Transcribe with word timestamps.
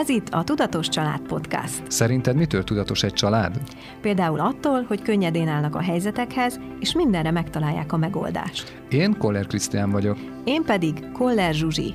Ez 0.00 0.08
itt 0.08 0.28
a 0.28 0.44
Tudatos 0.44 0.88
Család 0.88 1.20
Podcast. 1.20 1.82
Szerinted 1.88 2.36
mitől 2.36 2.64
tudatos 2.64 3.02
egy 3.02 3.12
család? 3.12 3.56
Például 4.00 4.40
attól, 4.40 4.82
hogy 4.88 5.02
könnyedén 5.02 5.48
állnak 5.48 5.74
a 5.74 5.80
helyzetekhez, 5.82 6.60
és 6.80 6.94
mindenre 6.94 7.30
megtalálják 7.30 7.92
a 7.92 7.96
megoldást. 7.96 8.82
Én 8.90 9.18
Koller 9.18 9.46
Krisztián 9.46 9.90
vagyok. 9.90 10.18
Én 10.44 10.62
pedig 10.64 11.10
Koller 11.12 11.54
Zsuzsi. 11.54 11.94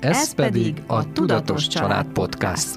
Ez, 0.00 0.16
Ez 0.16 0.34
pedig 0.34 0.82
a 0.86 1.12
Tudatos 1.12 1.66
Család 1.66 2.06
Podcast. 2.06 2.76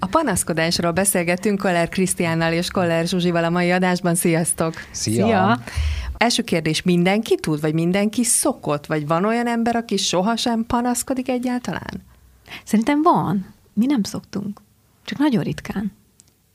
A 0.00 0.06
panaszkodásról 0.06 0.92
beszélgetünk 0.92 1.58
Koller 1.58 1.88
Krisztiánnal 1.88 2.52
és 2.52 2.70
Koller 2.70 3.06
Zsuzsival 3.06 3.44
a 3.44 3.50
mai 3.50 3.70
adásban. 3.70 4.14
Sziasztok! 4.14 4.74
Szia! 4.90 5.24
Szia! 5.24 5.58
Első 6.24 6.42
kérdés, 6.42 6.82
mindenki 6.82 7.34
tud, 7.34 7.60
vagy 7.60 7.74
mindenki 7.74 8.24
szokott, 8.24 8.86
vagy 8.86 9.06
van 9.06 9.24
olyan 9.24 9.46
ember, 9.46 9.76
aki 9.76 9.96
sohasem 9.96 10.66
panaszkodik 10.66 11.28
egyáltalán? 11.28 12.02
Szerintem 12.64 13.02
van. 13.02 13.54
Mi 13.72 13.86
nem 13.86 14.02
szoktunk. 14.02 14.60
Csak 15.04 15.18
nagyon 15.18 15.42
ritkán. 15.42 15.92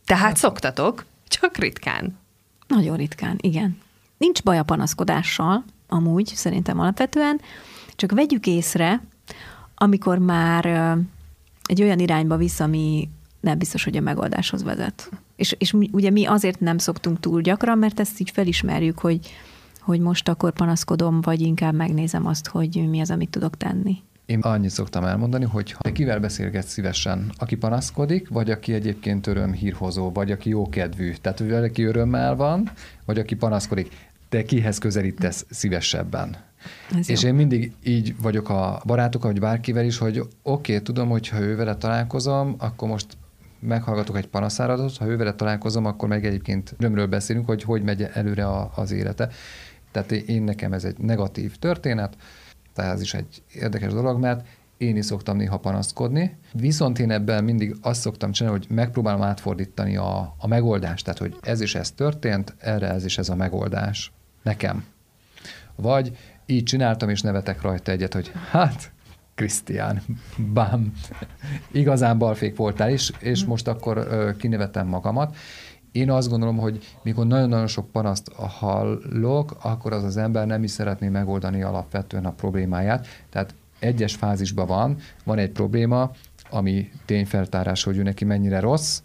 Tehát 0.05 0.38
szoktatok, 0.38 1.05
csak 1.28 1.58
ritkán. 1.58 2.18
Nagyon 2.68 2.98
ritkán, 2.98 3.38
igen. 3.42 3.78
Nincs 4.18 4.44
baj 4.44 4.58
a 4.58 4.64
panaszkodással, 4.64 5.64
amúgy 5.88 6.31
szerintem 6.36 6.80
alapvetően, 6.80 7.42
csak 7.95 8.12
vegyük 8.12 8.48
észre, 8.48 9.02
amikor 9.76 10.17
már 10.17 10.66
egy 11.64 11.81
olyan 11.81 12.00
irányba 12.00 12.38
visz, 12.38 12.59
ami 12.59 13.09
nem 13.40 13.58
biztos, 13.58 13.84
hogy 13.84 13.98
a 13.98 14.02
megoldáshoz 14.02 14.64
vezet. 14.64 15.09
És, 15.36 15.56
és 15.58 15.73
ugye 15.92 16.09
mi 16.09 16.26
azért 16.26 16.59
nem 16.59 16.78
szoktunk 16.78 17.20
túl 17.20 17.42
gyakran, 17.42 17.78
mert 17.78 18.00
ezt 18.00 18.20
így 18.20 18.30
felismerjük, 18.30 19.00
hogy 19.00 19.20
hogy 19.90 20.00
most 20.00 20.30
akkor 20.30 20.52
panaszkodom, 20.52 21.22
vagy 21.22 21.42
inkább 21.42 21.74
megnézem 21.74 22.26
azt, 22.26 22.48
hogy 22.48 22.90
mi 22.90 23.00
az, 23.00 23.12
amit 23.12 23.30
tudok 23.30 23.58
tenni. 23.58 23.98
Én 24.26 24.40
annyit 24.40 24.70
szoktam 24.70 25.04
elmondani, 25.04 25.46
hogy 25.46 25.76
te 25.80 25.92
kivel 25.92 26.20
beszélgetsz 26.20 26.72
szívesen, 26.72 27.31
aki 27.38 27.56
panaszkodik, 27.56 28.30
vagy 28.30 28.52
aki 28.52 28.73
egyébként 28.73 29.28
örömhírhozó, 29.28 30.12
vagy 30.12 30.31
aki 30.31 30.50
jókedvű, 30.50 31.14
tehát 31.22 31.40
hogy 31.40 31.52
aki 31.52 31.84
örömmel 31.84 32.36
van, 32.36 32.72
vagy 33.06 33.20
aki 33.20 33.36
panaszkodik, 33.36 33.92
te 34.30 34.44
kihez 34.44 34.78
közelítesz 34.78 35.46
szívesebben. 35.50 36.38
Ez 36.98 37.09
és 37.09 37.22
jó. 37.22 37.30
én 37.30 37.36
mindig 37.36 37.72
így 37.84 38.16
vagyok 38.22 38.50
a 38.50 38.81
barátokkal, 38.86 39.31
vagy 39.31 39.40
bárkivel 39.40 39.86
is, 39.86 39.98
hogy 39.98 40.20
oké, 40.20 40.30
okay, 40.42 40.81
tudom, 40.81 41.09
hogy 41.09 41.28
ha 41.28 41.40
ővele 41.40 41.76
találkozom, 41.76 42.56
akkor 42.58 42.88
most 42.88 43.18
meghallgatok 43.59 44.18
egy 44.18 44.28
panaszáratot, 44.28 44.98
ha 44.98 45.06
ővele 45.06 45.34
találkozom, 45.34 45.86
akkor 45.86 46.08
meg 46.08 46.26
egyébként 46.26 46.76
örömről 46.78 47.08
beszélünk, 47.08 47.46
hogy 47.46 47.64
hogy 47.64 47.84
megy 47.84 48.08
előre 48.14 48.48
a, 48.48 48.72
az 48.76 48.92
élete. 48.92 49.30
Tehát 49.92 50.12
én 50.12 50.44
nekem 50.44 50.73
ez 50.73 50.84
egy 50.84 50.98
negatív 50.98 51.56
történet, 51.56 52.18
tehát 52.73 52.94
ez 52.94 53.02
is 53.02 53.14
egy 53.14 53.42
érdekes 53.54 53.94
dolog, 53.94 54.20
mert 54.20 54.48
én 54.78 54.98
is 54.98 55.06
szoktam 55.06 55.38
néha 55.38 55.58
panaszkodni, 55.58 56.38
viszont 56.54 57.00
én 57.00 57.12
ebben 57.12 57.44
mindig 57.44 57.76
azt 57.81 58.02
szoktam 58.02 58.31
csinálni, 58.31 58.58
hogy 58.58 58.76
megpróbálom 58.76 59.22
átfordítani 59.22 59.98
a, 59.98 60.36
a 60.38 60.48
megoldást, 60.48 61.04
tehát 61.04 61.20
hogy 61.20 61.36
ez 61.42 61.62
is 61.62 61.76
ez 61.76 61.92
történt, 61.92 62.56
erre 62.58 62.90
ez 62.90 63.06
is 63.06 63.18
ez 63.18 63.30
a 63.30 63.36
megoldás. 63.36 64.12
Nekem. 64.44 64.86
Vagy 65.76 66.18
így 66.46 66.64
csináltam, 66.64 67.09
és 67.09 67.22
nevetek 67.22 67.62
rajta 67.62 67.92
egyet, 67.92 68.14
hogy 68.14 68.31
hát, 68.52 68.92
Krisztián, 69.36 70.02
bám, 70.38 70.94
igazán 71.72 72.18
balfék 72.18 72.56
voltál 72.56 72.92
is, 72.92 73.12
és 73.20 73.46
most 73.46 73.68
akkor 73.68 73.98
ö, 73.98 74.31
kinevetem 74.38 74.88
magamat. 74.88 75.36
Én 75.92 76.12
azt 76.12 76.30
gondolom, 76.30 76.58
hogy 76.58 76.98
mikor 77.04 77.28
nagyon-nagyon 77.28 77.68
sok 77.68 77.92
panaszt 77.92 78.32
hallok, 78.34 79.58
akkor 79.62 79.94
az 79.94 80.04
az 80.04 80.18
ember 80.18 80.48
nem 80.48 80.64
is 80.64 80.72
szeretné 80.72 81.08
megoldani 81.08 81.62
alapvetően 81.62 82.26
a 82.26 82.31
problémáját. 82.31 83.08
Tehát 83.30 83.54
egyes 83.80 84.16
fázisban 84.16 84.68
van, 84.68 84.98
van 85.23 85.38
egy 85.38 85.52
probléma, 85.52 86.12
ami 86.50 86.92
tényfeltárás, 87.06 87.84
hogy 87.84 87.98
ő 87.98 88.04
neki 88.04 88.26
mennyire 88.26 88.59
rossz, 88.59 89.02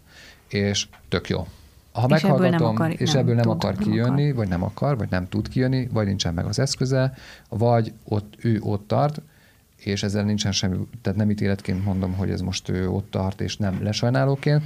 és 0.47 0.87
tök 1.09 1.29
jó. 1.29 1.47
Ha 1.91 2.01
és 2.01 2.09
meghallgatom, 2.09 2.53
ebből 2.53 2.59
nem 2.59 2.75
akar, 2.75 3.01
és 3.01 3.11
nem 3.11 3.21
ebből 3.21 3.35
nem 3.35 3.43
tud, 3.43 3.53
akar 3.53 3.75
kijönni, 3.77 4.21
nem 4.21 4.31
akar. 4.31 4.35
vagy 4.35 4.47
nem 4.47 4.63
akar, 4.63 4.97
vagy 4.97 5.09
nem 5.09 5.29
tud 5.29 5.49
kijönni, 5.49 5.87
vagy 5.91 6.05
nincsen 6.05 6.33
meg 6.33 6.45
az 6.45 6.59
eszköze, 6.59 7.13
vagy 7.49 7.93
ott 8.03 8.33
ő 8.41 8.59
ott 8.61 8.87
tart, 8.87 9.21
és 9.77 10.03
ezzel 10.03 10.23
nincsen 10.23 10.51
semmi, 10.51 10.87
tehát 11.01 11.17
nem 11.17 11.29
ítéletként 11.29 11.85
mondom, 11.85 12.13
hogy 12.13 12.29
ez 12.29 12.41
most 12.41 12.69
ő 12.69 12.89
ott 12.89 13.11
tart, 13.11 13.41
és 13.41 13.57
nem 13.57 13.83
lesajnálóként. 13.83 14.63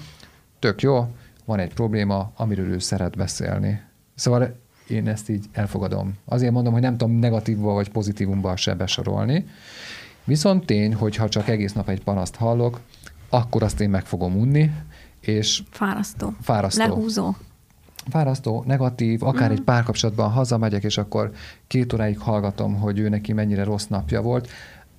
Tök 0.60 0.82
jó, 0.82 1.08
van 1.50 1.60
egy 1.60 1.74
probléma, 1.74 2.32
amiről 2.36 2.68
ő 2.68 2.80
szeret 2.80 3.16
beszélni. 3.16 3.82
Szóval 4.16 4.56
én 4.88 5.08
ezt 5.08 5.30
így 5.30 5.46
elfogadom. 5.52 6.14
Azért 6.26 6.52
mondom, 6.52 6.74
hogy 6.74 6.82
nem 6.82 6.98
tudom 6.98 7.16
negatívba 7.16 7.74
vagy 7.74 7.90
pozitívumba 7.90 8.56
se 8.56 8.74
besorolni. 8.74 9.46
Viszont 10.24 10.66
tény, 10.66 10.94
hogy 10.94 11.16
ha 11.16 11.30
csak 11.30 11.48
egész 11.48 11.74
nap 11.74 11.90
egy 11.90 12.04
panaszt 12.04 12.36
hallok, 12.36 12.80
akkor 13.30 13.64
azt 13.64 13.82
én 13.82 13.90
meg 13.90 14.06
fogom 14.06 14.36
unni, 14.36 14.72
és... 15.20 15.62
Fárasztó. 15.70 16.34
Fárasztó. 16.42 16.84
Lehúzó. 16.84 17.36
Fárasztó, 18.10 18.64
negatív, 18.68 19.24
akár 19.24 19.50
mm. 19.50 19.54
egy 19.54 19.62
párkapcsolatban 19.62 20.30
hazamegyek, 20.30 20.84
és 20.84 20.98
akkor 20.98 21.32
két 21.68 21.94
óráig 21.94 22.20
hallgatom, 22.20 22.76
hogy 22.76 23.00
ő 23.00 23.10
neki 23.10 23.34
mennyire 23.34 23.64
rossz 23.64 23.88
napja 23.88 24.22
volt. 24.22 24.50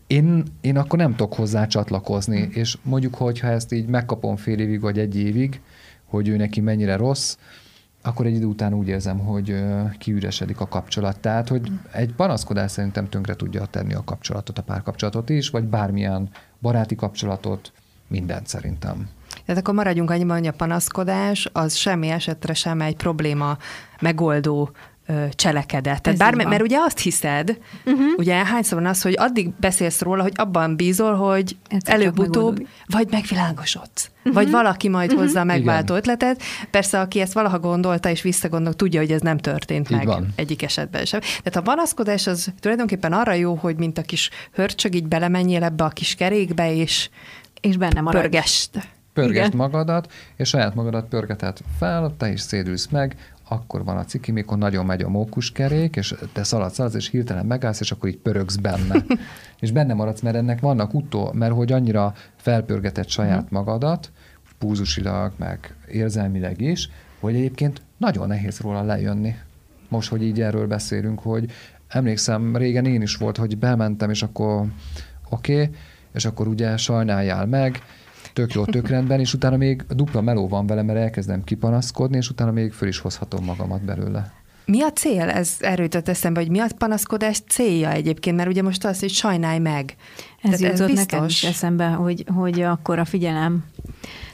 Én, 0.07 0.43
én 0.61 0.77
akkor 0.77 0.99
nem 0.99 1.11
tudok 1.11 1.35
hozzá 1.35 1.67
csatlakozni, 1.67 2.41
mm. 2.41 2.51
és 2.51 2.79
mondjuk, 2.83 3.15
hogyha 3.15 3.49
ezt 3.49 3.73
így 3.73 3.87
megkapom 3.87 4.37
fél 4.37 4.59
évig 4.59 4.81
vagy 4.81 4.99
egy 4.99 5.17
évig, 5.17 5.61
hogy 6.11 6.29
ő 6.29 6.37
neki 6.37 6.61
mennyire 6.61 6.97
rossz, 6.97 7.37
akkor 8.03 8.27
egy 8.27 8.35
idő 8.35 8.45
után 8.45 8.75
úgy 8.75 8.89
érzem, 8.89 9.19
hogy 9.19 9.65
kiüresedik 9.99 10.61
a 10.61 10.69
kapcsolat. 10.69 11.21
Tehát, 11.21 11.49
hogy 11.49 11.73
egy 11.93 12.15
panaszkodás 12.15 12.71
szerintem 12.71 13.09
tönkre 13.09 13.35
tudja 13.35 13.65
tenni 13.65 13.95
a 13.95 14.05
kapcsolatot, 14.05 14.59
a 14.59 14.63
párkapcsolatot 14.63 15.29
is, 15.29 15.51
vagy 15.51 15.65
bármilyen 15.65 16.29
baráti 16.61 16.95
kapcsolatot, 16.95 17.73
mindent 18.09 18.47
szerintem. 18.47 19.09
Tehát 19.45 19.61
akkor 19.61 19.75
maradjunk 19.75 20.11
annyiban, 20.11 20.39
hogy 20.39 20.47
a 20.47 20.53
panaszkodás 20.53 21.49
az 21.53 21.75
semmi 21.75 22.09
esetre 22.09 22.55
sem 22.55 22.81
egy 22.81 22.97
probléma 22.97 23.57
megoldó 24.01 24.71
cselekedet. 25.31 26.03
Tehát 26.03 26.19
bár, 26.19 26.35
mert 26.35 26.63
ugye 26.63 26.79
azt 26.79 26.99
hiszed, 26.99 27.59
uh-huh. 27.85 28.05
ugye 28.17 28.45
hányszor 28.45 28.81
van 28.81 28.91
az, 28.91 29.03
hogy 29.03 29.15
addig 29.19 29.51
beszélsz 29.61 30.01
róla, 30.01 30.23
hogy 30.23 30.33
abban 30.35 30.77
bízol, 30.77 31.15
hogy 31.15 31.57
előbb-utóbb 31.85 32.67
vagy 32.87 33.09
megvilágosodsz. 33.11 34.11
Uh-huh. 34.19 34.35
Vagy 34.35 34.51
valaki 34.51 34.89
majd 34.89 35.11
uh-huh. 35.11 35.25
hozza 35.25 35.45
megváltó 35.45 35.95
ötletet. 35.95 36.43
Persze, 36.71 37.01
aki 37.01 37.21
ezt 37.21 37.33
valaha 37.33 37.59
gondolta 37.59 38.11
és 38.11 38.23
visszagondol, 38.23 38.75
tudja, 38.75 39.01
hogy 39.01 39.11
ez 39.11 39.21
nem 39.21 39.39
történt 39.39 39.91
Így 39.91 39.97
meg 39.97 40.07
van. 40.07 40.29
egyik 40.37 40.63
esetben 40.63 41.05
sem. 41.05 41.21
Tehát 41.21 41.57
a 41.57 41.63
panaszkodás 41.63 42.27
az 42.27 42.53
tulajdonképpen 42.61 43.13
arra 43.13 43.33
jó, 43.33 43.55
hogy 43.55 43.77
mint 43.77 43.99
a 43.99 44.03
kis 44.03 44.31
hörcsög, 44.53 44.95
így 44.95 45.07
belemenjél 45.07 45.63
ebbe 45.63 45.85
a 45.85 45.89
kis 45.89 46.15
kerékbe, 46.15 46.75
és, 46.75 47.11
és 47.61 47.77
benne 47.77 48.01
maradj. 48.01 48.23
Pörgest. 48.23 48.71
Pörgest 49.13 49.53
magadat, 49.53 50.13
és 50.37 50.49
saját 50.49 50.75
magadat 50.75 51.09
pörgeted 51.09 51.59
fel, 51.79 52.15
te 52.19 52.29
is 52.33 52.41
szédülsz 52.41 52.87
meg, 52.87 53.17
akkor 53.51 53.85
van 53.85 53.97
a 53.97 54.05
ciki, 54.05 54.33
mikor 54.33 54.59
nagyon 54.59 54.87
megy 54.87 55.03
a 55.03 55.09
mókuskerék, 55.09 55.97
és 55.97 56.15
te 56.33 56.43
szaladsz, 56.43 56.75
szaladsz, 56.75 56.95
és 56.95 57.09
hirtelen 57.09 57.47
megállsz, 57.47 57.81
és 57.81 57.93
akkor 57.93 58.09
így 58.09 58.19
pörögsz 58.19 58.57
benne. 58.57 59.05
és 59.61 59.73
benne 59.73 59.95
maradsz, 59.95 60.21
mert 60.21 60.37
ennek 60.37 60.61
vannak 60.61 60.95
utó, 60.95 61.33
mert 61.33 61.53
hogy 61.53 61.73
annyira 61.73 62.15
felpörgetett 62.37 63.09
saját 63.09 63.45
mhm. 63.45 63.55
magadat, 63.55 64.11
púzusilag, 64.59 65.33
meg 65.37 65.75
érzelmileg 65.89 66.61
is, 66.61 66.91
hogy 67.21 67.35
egyébként 67.35 67.83
nagyon 67.97 68.29
nehéz 68.29 68.61
róla 68.61 68.83
lejönni. 68.83 69.35
Most, 69.89 70.09
hogy 70.09 70.23
így 70.23 70.41
erről 70.41 70.67
beszélünk, 70.67 71.21
hogy 71.21 71.51
emlékszem, 71.89 72.57
régen 72.57 72.87
én 72.87 73.03
is 73.03 73.17
volt, 73.17 73.37
hogy 73.37 73.59
bementem, 73.59 74.11
és 74.11 74.23
akkor 74.23 74.67
oké, 75.31 75.63
okay, 75.63 75.75
és 76.13 76.25
akkor 76.25 76.49
ugye 76.49 76.77
sajnáljál 76.77 77.47
meg, 77.47 77.83
tök 78.33 78.53
jó, 78.53 78.65
tök 78.65 78.89
rendben, 78.89 79.21
és 79.21 79.35
utána 79.35 79.57
még 79.57 79.85
dupla 79.89 80.21
meló 80.21 80.49
van 80.49 80.67
vele, 80.67 80.83
mert 80.83 80.99
elkezdem 80.99 81.45
kipanaszkodni, 81.45 82.17
és 82.17 82.31
utána 82.31 82.51
még 82.51 82.73
föl 82.73 82.89
is 82.89 82.99
hozhatom 82.99 83.45
magamat 83.45 83.85
belőle. 83.85 84.33
Mi 84.65 84.83
a 84.83 84.93
cél? 84.93 85.29
Ez 85.29 85.57
erőtött 85.61 86.09
eszembe, 86.09 86.41
hogy 86.41 86.51
mi 86.51 86.59
a 86.59 86.67
panaszkodás 86.79 87.43
célja 87.49 87.91
egyébként, 87.91 88.37
mert 88.37 88.49
ugye 88.49 88.63
most 88.63 88.85
az, 88.85 89.01
hogy 89.01 89.11
sajnálj 89.11 89.59
meg. 89.59 89.97
Ez 90.43 90.61
jutott 90.61 90.81
ez 90.81 90.95
nekem 90.95 91.25
is 91.25 91.45
eszembe, 91.45 91.87
hogy, 91.87 92.25
hogy 92.35 92.61
akkor 92.61 92.99
a 92.99 93.05
figyelem. 93.05 93.65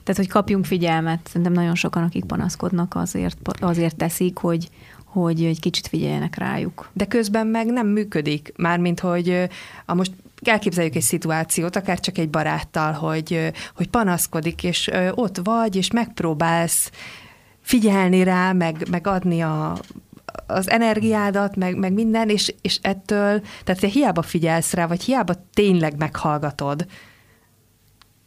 Tehát, 0.03 0.17
hogy 0.17 0.29
kapjunk 0.29 0.65
figyelmet. 0.65 1.21
Szerintem 1.27 1.53
nagyon 1.53 1.75
sokan, 1.75 2.03
akik 2.03 2.25
panaszkodnak, 2.25 2.95
azért, 2.95 3.37
azért 3.61 3.97
teszik, 3.97 4.39
hogy, 4.39 4.69
hogy 5.05 5.45
egy 5.45 5.61
kicsit 5.61 5.87
figyeljenek 5.87 6.37
rájuk. 6.37 6.91
De 6.93 7.05
közben 7.07 7.47
meg 7.47 7.67
nem 7.67 7.87
működik. 7.87 8.53
Mármint, 8.57 9.01
hogy 9.01 9.49
a 9.87 9.95
most 9.95 10.13
elképzeljük 10.47 10.95
egy 10.95 11.03
szituációt, 11.03 11.77
akár 11.77 12.01
csak 12.01 12.19
egy 12.19 12.31
baráttal, 12.31 12.93
hogy, 12.93 13.53
hogy 13.75 13.89
panaszkodik, 13.89 14.63
és 14.65 14.91
ott 15.11 15.39
vagy, 15.43 15.77
és 15.77 15.91
megpróbálsz 15.91 16.91
figyelni 17.61 18.23
rá, 18.23 18.53
meg, 18.53 18.89
meg 18.91 19.07
adni 19.07 19.41
a, 19.41 19.79
az 20.47 20.71
energiádat, 20.71 21.57
meg, 21.57 21.77
meg 21.77 21.93
minden, 21.93 22.29
és, 22.29 22.55
és 22.61 22.79
ettől, 22.83 23.43
tehát 23.65 23.81
te 23.81 23.87
hiába 23.87 24.23
figyelsz 24.23 24.73
rá, 24.73 24.87
vagy 24.87 25.03
hiába 25.03 25.35
tényleg 25.55 25.97
meghallgatod, 25.97 26.87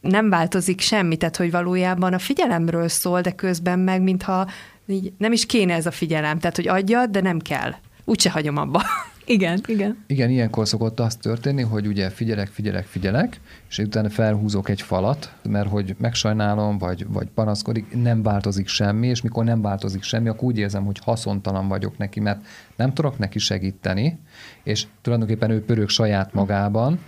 nem 0.02 0.30
változik 0.30 0.82
semmi, 0.82 1.18
tehát 1.18 1.38
hogy 1.38 1.52
valójában 1.52 2.14
a 2.14 2.20
figyelemről 2.20 2.88
szól, 2.88 3.22
de 3.22 3.32
közben 3.32 3.80
meg, 3.80 4.02
mintha 4.02 4.48
így 4.88 5.14
nem 5.18 5.32
is 5.32 5.46
kéne 5.46 5.74
ez 5.74 5.86
a 5.86 5.92
figyelem, 5.92 6.40
tehát 6.40 6.56
hogy 6.56 6.68
adjad, 6.68 7.10
de 7.10 7.22
nem 7.22 7.40
kell. 7.40 7.74
Úgyse 8.06 8.30
hagyom 8.30 8.58
abba. 8.58 8.84
Igen, 9.32 9.62
igen. 9.66 10.04
Igen, 10.08 10.30
ilyenkor 10.30 10.68
szokott 10.68 11.00
az 11.00 11.16
történni, 11.16 11.62
hogy 11.62 11.88
ugye 11.88 12.10
figyelek, 12.10 12.48
figyelek, 12.48 12.86
figyelek, 12.86 13.40
és 13.70 13.78
utána 13.78 14.10
felhúzok 14.10 14.70
egy 14.70 14.82
falat, 14.82 15.34
mert 15.44 15.70
hogy 15.70 15.96
megsajnálom, 16.00 16.78
vagy, 16.78 17.06
vagy 17.08 17.28
panaszkodik, 17.28 18.02
nem 18.04 18.24
változik 18.24 18.68
semmi, 18.68 19.08
és 19.08 19.22
mikor 19.22 19.44
nem 19.44 19.62
változik 19.62 20.04
semmi, 20.04 20.30
akkor 20.30 20.44
úgy 20.44 20.58
érzem, 20.58 20.86
hogy 20.86 21.00
haszontalan 21.04 21.68
vagyok 21.68 21.98
neki, 21.98 22.20
mert 22.20 22.46
nem 22.76 22.94
tudok 22.94 23.18
neki 23.18 23.40
segíteni, 23.40 24.20
és 24.64 24.88
tulajdonképpen 25.02 25.52
ő 25.52 25.64
pörög 25.64 25.90
saját 25.90 26.34
magában, 26.34 27.00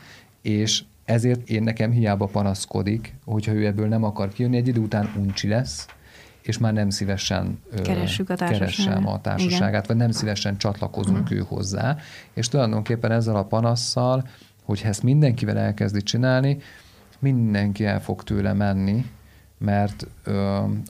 és 0.41 0.83
ezért 1.05 1.49
én 1.49 1.63
nekem 1.63 1.91
hiába 1.91 2.25
panaszkodik, 2.25 3.13
hogyha 3.25 3.53
ő 3.53 3.65
ebből 3.65 3.87
nem 3.87 4.03
akar 4.03 4.33
kijönni, 4.33 4.57
egy 4.57 4.67
idő 4.67 4.79
után 4.79 5.09
uncsi 5.17 5.47
lesz, 5.47 5.87
és 6.41 6.57
már 6.57 6.73
nem 6.73 6.89
szívesen 6.89 7.59
Keressük 7.83 8.29
a 8.29 8.35
keresem 8.35 9.07
a 9.07 9.21
társaságát, 9.21 9.69
Igen. 9.69 9.83
vagy 9.87 9.95
nem 9.95 10.11
szívesen 10.11 10.57
csatlakozunk 10.57 11.21
uh-huh. 11.21 11.37
ő 11.37 11.45
hozzá. 11.47 11.97
És 12.33 12.47
tulajdonképpen 12.47 13.11
ezzel 13.11 13.35
a 13.35 13.43
panasszal, 13.43 14.27
hogyha 14.63 14.87
ezt 14.87 15.03
mindenkivel 15.03 15.57
elkezdi 15.57 16.01
csinálni, 16.01 16.57
mindenki 17.19 17.85
el 17.85 18.01
fog 18.01 18.23
tőle 18.23 18.53
menni, 18.53 19.05
mert 19.57 20.07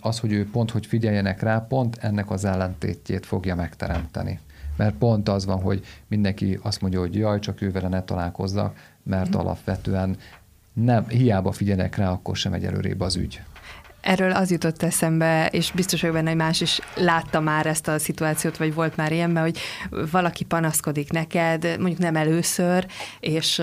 az, 0.01 0.19
hogy 0.19 0.31
ő 0.31 0.49
pont, 0.49 0.71
hogy 0.71 0.85
figyeljenek 0.85 1.41
rá, 1.41 1.65
pont 1.69 1.97
ennek 1.97 2.31
az 2.31 2.45
ellentétjét 2.45 3.25
fogja 3.25 3.55
megteremteni. 3.55 4.39
Mert 4.77 4.95
pont 4.95 5.29
az 5.29 5.45
van, 5.45 5.61
hogy 5.61 5.85
mindenki 6.07 6.59
azt 6.61 6.81
mondja, 6.81 6.99
hogy 6.99 7.15
jaj, 7.15 7.39
csak 7.39 7.61
ővele 7.61 7.87
ne 7.87 8.03
találkozzak, 8.03 8.75
mert 9.03 9.27
uh-huh. 9.27 9.41
alapvetően 9.41 10.17
nem, 10.73 11.07
hiába 11.07 11.51
figyelnek 11.51 11.95
rá, 11.95 12.11
akkor 12.11 12.35
sem 12.35 12.51
megy 12.51 12.65
előrébb 12.65 13.01
az 13.01 13.15
ügy. 13.15 13.41
Erről 14.01 14.31
az 14.31 14.51
jutott 14.51 14.83
eszembe, 14.83 15.47
és 15.47 15.71
biztos 15.71 16.01
vagyok 16.01 16.15
benne, 16.15 16.29
hogy 16.29 16.37
más 16.37 16.61
is 16.61 16.79
látta 16.95 17.39
már 17.39 17.65
ezt 17.65 17.87
a 17.87 17.99
szituációt, 17.99 18.57
vagy 18.57 18.73
volt 18.73 18.95
már 18.95 19.11
ilyenben, 19.11 19.43
hogy 19.43 19.59
valaki 20.11 20.43
panaszkodik 20.43 21.11
neked, 21.11 21.63
mondjuk 21.79 21.99
nem 21.99 22.15
először, 22.15 22.85
és, 23.19 23.61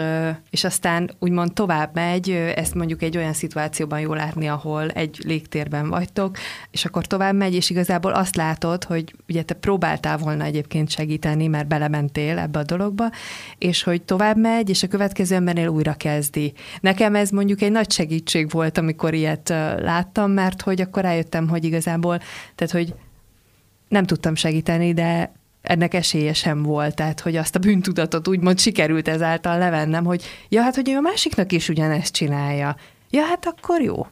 és 0.51 0.65
aztán 0.65 1.11
úgymond 1.19 1.53
tovább 1.53 1.95
megy, 1.95 2.31
ezt 2.31 2.75
mondjuk 2.75 3.03
egy 3.03 3.17
olyan 3.17 3.33
szituációban 3.33 4.01
jól 4.01 4.17
látni, 4.17 4.47
ahol 4.47 4.89
egy 4.89 5.21
légtérben 5.25 5.89
vagytok, 5.89 6.37
és 6.71 6.85
akkor 6.85 7.07
tovább 7.07 7.35
megy, 7.35 7.55
és 7.55 7.71
igazából 7.71 8.13
azt 8.13 8.37
látod, 8.37 8.85
hogy 8.85 9.15
ugye 9.29 9.43
te 9.43 9.55
próbáltál 9.55 10.17
volna 10.17 10.45
egyébként 10.45 10.91
segíteni, 10.91 11.47
mert 11.47 11.67
belementél 11.69 12.39
ebbe 12.39 12.59
a 12.59 12.65
dologba, 12.65 13.11
és 13.59 13.83
hogy 13.83 14.03
tovább 14.03 14.37
megy, 14.37 14.69
és 14.69 14.83
a 14.83 14.89
következő 14.89 15.35
embernél 15.35 15.69
újra 15.69 15.95
kezdi. 15.95 16.53
Nekem 16.81 17.15
ez 17.15 17.31
mondjuk 17.31 17.61
egy 17.63 17.73
nagy 17.73 17.91
segítség 17.91 18.51
volt, 18.51 18.79
amikor 18.79 19.15
ilyet 19.15 19.49
láttam, 19.79 20.28
voltam, 20.29 20.45
mert 20.45 20.63
hogy 20.63 20.81
akkor 20.81 21.03
rájöttem, 21.03 21.49
hogy 21.49 21.65
igazából, 21.65 22.19
tehát 22.55 22.73
hogy 22.73 22.95
nem 23.89 24.05
tudtam 24.05 24.35
segíteni, 24.35 24.93
de 24.95 25.33
ennek 25.63 25.95
esélye 25.95 26.33
sem 26.33 26.63
volt, 26.63 26.95
tehát 26.95 27.21
hogy 27.21 27.37
azt 27.37 27.57
a 27.57 27.59
bűntudatot 27.59 28.29
úgymond 28.29 28.59
sikerült 28.59 29.09
ezáltal 29.09 29.59
levennem, 29.59 30.05
hogy 30.05 30.23
ja, 30.49 30.63
hát 30.63 30.75
hogy 30.75 30.89
ő 30.91 30.97
a 30.97 31.01
másiknak 31.01 31.53
is 31.53 31.69
ugyanezt 31.69 32.15
csinálja. 32.15 32.77
Ja, 33.11 33.23
hát 33.23 33.47
akkor 33.47 33.83
jó. 33.83 34.07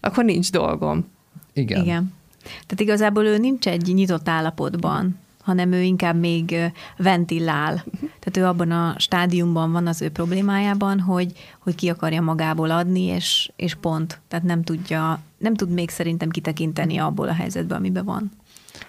Akkor 0.00 0.24
nincs 0.24 0.50
dolgom. 0.50 1.10
Igen. 1.52 1.82
Igen. 1.82 2.14
Tehát 2.42 2.80
igazából 2.80 3.24
ő 3.24 3.38
nincs 3.38 3.66
egy 3.68 3.94
nyitott 3.94 4.28
állapotban 4.28 5.18
hanem 5.42 5.72
ő 5.72 5.82
inkább 5.82 6.18
még 6.18 6.72
ventilál. 6.96 7.72
Uh-huh. 7.72 8.10
Tehát 8.20 8.36
ő 8.36 8.44
abban 8.44 8.70
a 8.70 8.94
stádiumban 8.98 9.72
van 9.72 9.86
az 9.86 10.02
ő 10.02 10.10
problémájában, 10.10 11.00
hogy, 11.00 11.32
hogy 11.58 11.74
ki 11.74 11.88
akarja 11.88 12.20
magából 12.20 12.70
adni, 12.70 13.02
és, 13.02 13.50
és 13.56 13.74
pont. 13.74 14.20
Tehát 14.28 14.44
nem 14.44 14.62
tudja, 14.62 15.20
nem 15.38 15.54
tud 15.54 15.70
még 15.70 15.90
szerintem 15.90 16.28
kitekinteni 16.28 16.98
abból 16.98 17.28
a 17.28 17.34
helyzetből, 17.34 17.76
amiben 17.76 18.04
van. 18.04 18.30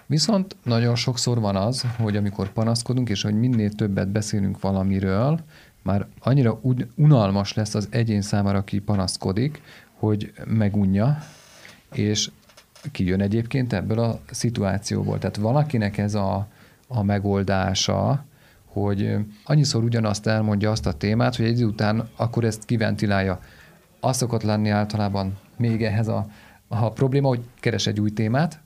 Viszont 0.06 0.56
nagyon 0.62 0.94
sokszor 0.94 1.40
van 1.40 1.56
az, 1.56 1.84
hogy 1.98 2.16
amikor 2.16 2.52
panaszkodunk, 2.52 3.08
és 3.08 3.22
hogy 3.22 3.34
minél 3.34 3.70
többet 3.70 4.08
beszélünk 4.08 4.60
valamiről, 4.60 5.40
már 5.82 6.06
annyira 6.20 6.58
úgy 6.62 6.86
unalmas 6.94 7.54
lesz 7.54 7.74
az 7.74 7.88
egyén 7.90 8.22
számára, 8.22 8.58
aki 8.58 8.78
panaszkodik, 8.78 9.62
hogy 9.94 10.32
megunja, 10.44 11.18
és 11.92 12.30
kijön 12.90 13.20
egyébként 13.20 13.72
ebből 13.72 13.98
a 13.98 14.20
szituációból. 14.30 15.18
Tehát 15.18 15.36
valakinek 15.36 15.98
ez 15.98 16.14
a, 16.14 16.46
a 16.88 17.02
megoldása, 17.02 18.24
hogy 18.64 19.16
annyiszor 19.44 19.84
ugyanazt 19.84 20.26
elmondja 20.26 20.70
azt 20.70 20.86
a 20.86 20.92
témát, 20.92 21.36
hogy 21.36 21.44
egy 21.46 21.52
idő 21.52 21.66
után 21.66 22.08
akkor 22.16 22.44
ezt 22.44 22.64
kiventilálja. 22.64 23.40
Az 24.00 24.16
szokott 24.16 24.42
lenni 24.42 24.68
általában 24.68 25.38
még 25.56 25.82
ehhez 25.82 26.08
a, 26.08 26.26
a 26.68 26.92
probléma, 26.92 27.28
hogy 27.28 27.40
keres 27.60 27.86
egy 27.86 28.00
új 28.00 28.10
témát, 28.10 28.60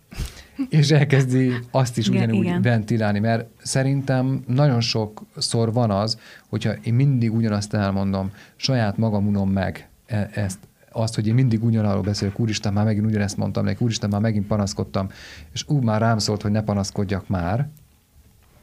és 0.69 0.91
elkezdi 0.91 1.53
azt 1.70 1.99
is 1.99 2.09
igen, 2.09 2.23
ugyanúgy 2.23 2.44
igen. 2.44 2.62
ventilálni, 2.62 3.19
mert 3.19 3.47
szerintem 3.62 4.43
nagyon 4.47 4.81
sokszor 4.81 5.73
van 5.73 5.91
az, 5.91 6.19
hogyha 6.49 6.73
én 6.73 6.94
mindig 6.94 7.35
ugyanazt 7.35 7.75
elmondom, 7.75 8.32
saját 8.56 8.97
magam 8.97 9.26
unom 9.26 9.50
meg 9.50 9.88
e, 10.06 10.31
ezt, 10.35 10.59
azt, 10.99 11.15
hogy 11.15 11.27
én 11.27 11.35
mindig 11.35 11.65
ugyanarról 11.65 12.03
beszélek, 12.03 12.41
úristen, 12.41 12.73
már 12.73 12.85
megint 12.85 13.06
ugyanezt 13.06 13.37
mondtam 13.37 13.65
neki, 13.65 13.85
úristen, 13.85 14.11
már 14.11 14.21
megint 14.21 14.47
panaszkodtam, 14.47 15.09
és 15.53 15.65
úgy 15.67 15.83
már 15.83 16.00
rám 16.00 16.19
szólt, 16.19 16.43
hogy 16.43 16.50
ne 16.50 16.62
panaszkodjak 16.62 17.29
már, 17.29 17.69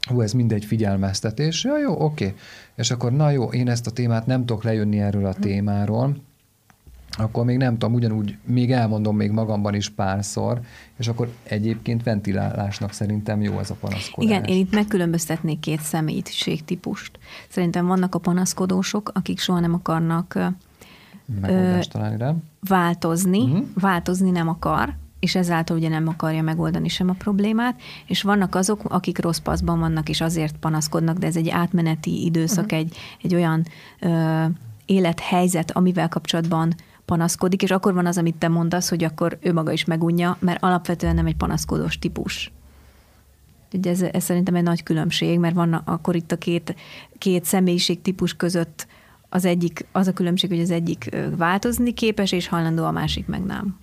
hú, 0.07 0.21
ez 0.21 0.31
mindegy 0.31 0.65
figyelmeztetés, 0.65 1.63
ja, 1.63 1.77
jó, 1.77 2.03
oké. 2.03 2.35
És 2.75 2.91
akkor, 2.91 3.11
na 3.11 3.29
jó, 3.29 3.51
én 3.51 3.69
ezt 3.69 3.87
a 3.87 3.91
témát 3.91 4.25
nem 4.25 4.45
tudok 4.45 4.63
lejönni 4.63 4.99
erről 4.99 5.25
a 5.25 5.33
hm. 5.33 5.41
témáról, 5.41 6.15
akkor 7.17 7.45
még 7.45 7.57
nem 7.57 7.77
tudom, 7.77 7.93
ugyanúgy 7.93 8.37
még 8.43 8.71
elmondom 8.71 9.15
még 9.15 9.31
magamban 9.31 9.73
is 9.73 9.89
párszor, 9.89 10.61
és 10.97 11.07
akkor 11.07 11.33
egyébként 11.43 12.03
ventilálásnak 12.03 12.93
szerintem 12.93 13.41
jó 13.41 13.59
ez 13.59 13.69
a 13.69 13.75
panaszkodás. 13.79 14.29
Igen, 14.29 14.43
én 14.43 14.57
itt 14.57 14.73
megkülönböztetnék 14.73 15.59
két 15.59 15.81
személyiségtípust. 15.81 17.19
Szerintem 17.49 17.85
vannak 17.85 18.15
a 18.15 18.19
panaszkodósok, 18.19 19.11
akik 19.13 19.39
soha 19.39 19.59
nem 19.59 19.73
akarnak 19.73 20.39
megoldást 21.41 21.91
találni 21.91 22.17
rá. 22.17 22.33
Változni, 22.59 23.43
uh-huh. 23.43 23.65
változni 23.73 24.29
nem 24.29 24.47
akar, 24.47 24.93
és 25.19 25.35
ezáltal 25.35 25.77
ugye 25.77 25.89
nem 25.89 26.07
akarja 26.07 26.41
megoldani 26.41 26.87
sem 26.87 27.09
a 27.09 27.13
problémát, 27.13 27.81
és 28.05 28.21
vannak 28.21 28.55
azok, 28.55 28.81
akik 28.83 29.21
rossz 29.21 29.37
paszban 29.37 29.79
vannak, 29.79 30.09
és 30.09 30.21
azért 30.21 30.57
panaszkodnak, 30.57 31.17
de 31.17 31.27
ez 31.27 31.35
egy 31.35 31.49
átmeneti 31.49 32.25
időszak, 32.25 32.63
uh-huh. 32.63 32.79
egy, 32.79 32.97
egy 33.21 33.35
olyan 33.35 33.65
ö, 33.99 34.43
élethelyzet, 34.85 35.71
amivel 35.71 36.09
kapcsolatban 36.09 36.75
panaszkodik, 37.05 37.63
és 37.63 37.71
akkor 37.71 37.93
van 37.93 38.05
az, 38.05 38.17
amit 38.17 38.35
te 38.35 38.47
mondasz, 38.47 38.89
hogy 38.89 39.03
akkor 39.03 39.37
ő 39.41 39.53
maga 39.53 39.71
is 39.71 39.85
megunja, 39.85 40.37
mert 40.39 40.63
alapvetően 40.63 41.15
nem 41.15 41.25
egy 41.25 41.35
panaszkodós 41.35 41.99
típus. 41.99 42.51
Ugye 43.73 43.89
ez, 43.89 44.01
ez 44.01 44.23
szerintem 44.23 44.55
egy 44.55 44.63
nagy 44.63 44.83
különbség, 44.83 45.39
mert 45.39 45.55
van 45.55 45.73
akkor 45.73 46.15
itt 46.15 46.31
a 46.31 46.37
két, 46.37 46.75
két 47.17 47.45
személyiség 47.45 48.01
típus 48.01 48.35
között 48.35 48.87
az 49.35 49.45
egyik, 49.45 49.85
az 49.91 50.07
a 50.07 50.13
különbség, 50.13 50.49
hogy 50.49 50.59
az 50.59 50.71
egyik 50.71 51.09
változni 51.37 51.93
képes, 51.93 52.31
és 52.31 52.47
hajlandó, 52.47 52.83
a 52.83 52.91
másik 52.91 53.27
meg 53.27 53.45
nem. 53.45 53.77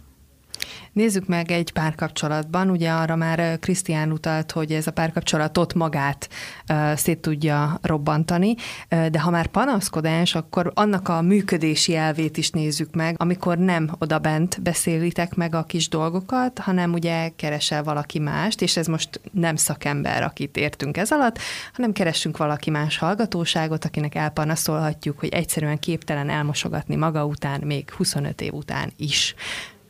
Nézzük 0.92 1.26
meg 1.26 1.50
egy 1.50 1.72
párkapcsolatban, 1.72 2.70
ugye 2.70 2.90
arra 2.90 3.16
már 3.16 3.58
Krisztián 3.58 4.12
utalt, 4.12 4.52
hogy 4.52 4.72
ez 4.72 4.86
a 4.86 4.90
párkapcsolatot 4.90 5.74
magát 5.74 6.28
szét 6.94 7.18
tudja 7.18 7.78
robbantani, 7.82 8.54
de 8.88 9.20
ha 9.20 9.30
már 9.30 9.46
panaszkodás, 9.46 10.34
akkor 10.34 10.72
annak 10.74 11.08
a 11.08 11.22
működési 11.22 11.96
elvét 11.96 12.36
is 12.36 12.50
nézzük 12.50 12.94
meg, 12.94 13.14
amikor 13.18 13.58
nem 13.58 13.90
odabent 13.98 14.62
beszélitek 14.62 15.34
meg 15.34 15.54
a 15.54 15.64
kis 15.64 15.88
dolgokat, 15.88 16.58
hanem 16.58 16.92
ugye 16.92 17.28
keresel 17.36 17.82
valaki 17.82 18.18
mást, 18.18 18.62
és 18.62 18.76
ez 18.76 18.86
most 18.86 19.20
nem 19.32 19.56
szakember, 19.56 20.22
akit 20.22 20.56
értünk 20.56 20.96
ez 20.96 21.10
alatt, 21.10 21.38
hanem 21.72 21.92
keresünk 21.92 22.36
valaki 22.36 22.70
más 22.70 22.98
hallgatóságot, 22.98 23.84
akinek 23.84 24.14
elpanaszolhatjuk, 24.14 25.18
hogy 25.18 25.28
egyszerűen 25.28 25.78
képtelen 25.78 26.28
elmosogatni 26.28 26.96
maga 26.96 27.24
után, 27.24 27.60
még 27.64 27.90
25 27.90 28.40
év 28.40 28.52
után 28.52 28.92
is 28.96 29.34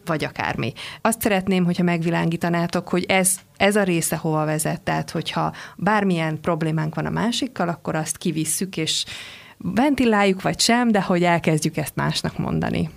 vagy 0.06 0.24
akármi. 0.24 0.72
Azt 1.00 1.20
szeretném, 1.20 1.64
hogyha 1.64 1.82
megvilágítanátok, 1.82 2.88
hogy 2.88 3.04
ez, 3.08 3.34
ez 3.56 3.76
a 3.76 3.82
része 3.82 4.16
hova 4.16 4.44
vezet, 4.44 4.80
tehát 4.80 5.10
hogyha 5.10 5.52
bármilyen 5.76 6.40
problémánk 6.40 6.94
van 6.94 7.06
a 7.06 7.10
másikkal, 7.10 7.68
akkor 7.68 7.94
azt 7.94 8.16
kivisszük, 8.16 8.76
és 8.76 9.04
ventiláljuk, 9.58 10.42
vagy 10.42 10.60
sem, 10.60 10.90
de 10.90 11.02
hogy 11.02 11.22
elkezdjük 11.22 11.76
ezt 11.76 11.96
másnak 11.96 12.38
mondani. 12.38 12.90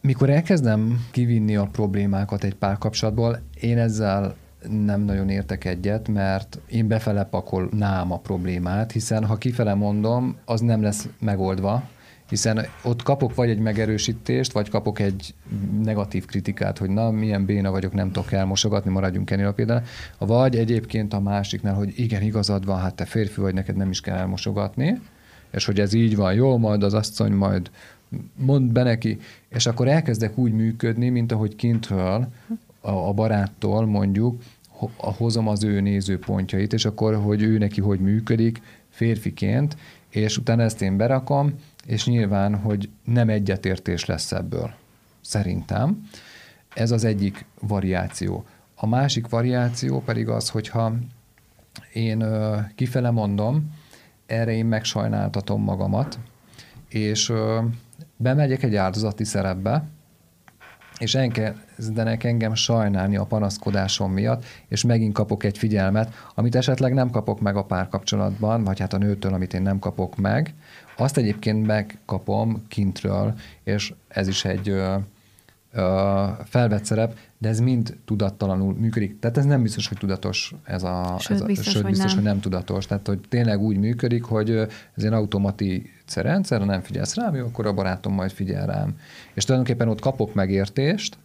Mikor 0.00 0.30
elkezdem 0.30 1.06
kivinni 1.10 1.56
a 1.56 1.68
problémákat 1.72 2.44
egy 2.44 2.54
párkapcsolatból, 2.54 3.42
én 3.60 3.78
ezzel 3.78 4.36
nem 4.68 5.00
nagyon 5.00 5.28
értek 5.28 5.64
egyet, 5.64 6.08
mert 6.08 6.58
én 6.66 6.88
befele 6.88 7.24
pakolnám 7.24 8.12
a 8.12 8.18
problémát, 8.18 8.92
hiszen 8.92 9.24
ha 9.24 9.36
kifele 9.36 9.74
mondom, 9.74 10.36
az 10.44 10.60
nem 10.60 10.82
lesz 10.82 11.08
megoldva, 11.18 11.82
hiszen 12.30 12.66
ott 12.82 13.02
kapok 13.02 13.34
vagy 13.34 13.50
egy 13.50 13.58
megerősítést, 13.58 14.52
vagy 14.52 14.68
kapok 14.68 14.98
egy 14.98 15.34
negatív 15.82 16.24
kritikát, 16.24 16.78
hogy 16.78 16.90
na, 16.90 17.10
milyen 17.10 17.44
béna 17.44 17.70
vagyok, 17.70 17.92
nem 17.92 18.12
tudok 18.12 18.32
elmosogatni, 18.32 18.90
maradjunk 18.90 19.30
ennél 19.30 19.46
a 19.46 19.52
példán, 19.52 19.84
vagy 20.18 20.56
egyébként 20.56 21.12
a 21.12 21.20
másiknál, 21.20 21.74
hogy 21.74 21.92
igen, 21.96 22.22
igazad 22.22 22.64
van, 22.64 22.80
hát 22.80 22.94
te 22.94 23.04
férfi 23.04 23.40
vagy, 23.40 23.54
neked 23.54 23.76
nem 23.76 23.90
is 23.90 24.00
kell 24.00 24.16
elmosogatni, 24.16 25.00
és 25.50 25.64
hogy 25.64 25.80
ez 25.80 25.92
így 25.92 26.16
van, 26.16 26.34
jó, 26.34 26.58
majd 26.58 26.82
az 26.82 26.94
asszony 26.94 27.32
majd 27.32 27.70
mond 28.34 28.72
be 28.72 28.82
neki, 28.82 29.18
és 29.48 29.66
akkor 29.66 29.88
elkezdek 29.88 30.38
úgy 30.38 30.52
működni, 30.52 31.08
mint 31.08 31.32
ahogy 31.32 31.56
kintről 31.56 32.28
a, 32.80 32.90
a 32.90 33.12
baráttól 33.12 33.86
mondjuk, 33.86 34.42
hozom 34.96 35.48
az 35.48 35.64
ő 35.64 35.80
nézőpontjait, 35.80 36.72
és 36.72 36.84
akkor, 36.84 37.14
hogy 37.14 37.42
ő 37.42 37.58
neki 37.58 37.80
hogy 37.80 38.00
működik, 38.00 38.60
férfiként, 38.88 39.76
és 40.08 40.38
utána 40.38 40.62
ezt 40.62 40.82
én 40.82 40.96
berakom, 40.96 41.54
és 41.86 42.06
nyilván, 42.06 42.56
hogy 42.56 42.88
nem 43.04 43.28
egyetértés 43.28 44.04
lesz 44.04 44.32
ebből. 44.32 44.74
Szerintem. 45.20 46.08
Ez 46.74 46.90
az 46.90 47.04
egyik 47.04 47.44
variáció. 47.60 48.44
A 48.74 48.86
másik 48.86 49.28
variáció 49.28 50.00
pedig 50.00 50.28
az, 50.28 50.48
hogyha 50.48 50.92
én 51.92 52.20
ö, 52.20 52.56
kifele 52.74 53.10
mondom, 53.10 53.74
erre 54.26 54.52
én 54.52 54.66
megsajnáltatom 54.66 55.62
magamat, 55.62 56.18
és 56.88 57.28
ö, 57.28 57.60
bemegyek 58.16 58.62
egy 58.62 58.76
áldozati 58.76 59.24
szerepbe, 59.24 59.84
és 61.00 61.14
elkezdenek 61.14 62.24
engem 62.24 62.54
sajnálni 62.54 63.16
a 63.16 63.24
panaszkodásom 63.24 64.12
miatt, 64.12 64.44
és 64.68 64.84
megint 64.84 65.14
kapok 65.14 65.44
egy 65.44 65.58
figyelmet, 65.58 66.14
amit 66.34 66.54
esetleg 66.54 66.94
nem 66.94 67.10
kapok 67.10 67.40
meg 67.40 67.56
a 67.56 67.64
párkapcsolatban, 67.64 68.64
vagy 68.64 68.80
hát 68.80 68.92
a 68.92 68.98
nőtől, 68.98 69.32
amit 69.34 69.54
én 69.54 69.62
nem 69.62 69.78
kapok 69.78 70.16
meg, 70.16 70.54
azt 70.96 71.16
egyébként 71.16 71.66
megkapom 71.66 72.64
kintről, 72.68 73.34
és 73.64 73.94
ez 74.08 74.28
is 74.28 74.44
egy 74.44 74.82
felvett 76.44 76.84
szerep, 76.84 77.18
de 77.38 77.48
ez 77.48 77.60
mind 77.60 77.96
tudattalanul 78.04 78.74
működik. 78.74 79.18
Tehát 79.18 79.38
ez 79.38 79.44
nem 79.44 79.62
biztos, 79.62 79.88
hogy 79.88 79.98
tudatos 79.98 80.54
ez 80.64 80.82
a... 80.82 81.16
Sőt, 81.18 81.36
ez 81.36 81.42
a, 81.42 81.46
biztos, 81.46 81.66
sőt, 81.66 81.82
hogy 81.82 81.90
biztos 81.90 82.14
nem. 82.14 82.22
hogy 82.22 82.32
nem 82.32 82.40
tudatos. 82.40 82.86
Tehát, 82.86 83.06
hogy 83.06 83.20
tényleg 83.28 83.60
úgy 83.60 83.76
működik, 83.76 84.24
hogy 84.24 84.50
ez 84.94 85.04
egy 85.04 85.12
automati 85.12 85.90
rendszer, 86.14 86.58
ha 86.58 86.64
nem 86.64 86.80
figyelsz 86.80 87.14
rám, 87.14 87.34
jó, 87.34 87.46
akkor 87.46 87.66
a 87.66 87.72
barátom 87.72 88.14
majd 88.14 88.30
figyel 88.30 88.66
rám. 88.66 88.96
És 89.34 89.44
tulajdonképpen 89.44 89.88
ott 89.88 90.00
kapok 90.00 90.34
megértést, 90.34 91.18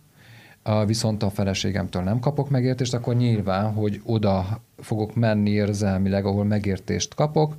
viszont 0.86 1.24
a 1.24 1.30
feleségemtől 1.30 2.02
nem 2.02 2.20
kapok 2.20 2.50
megértést, 2.50 2.94
akkor 2.94 3.16
nyilván, 3.16 3.74
hogy 3.74 4.02
oda 4.04 4.62
fogok 4.78 5.16
menni 5.16 5.50
érzelmileg, 5.50 6.26
ahol 6.26 6.44
megértést 6.46 7.14
kapok, 7.14 7.56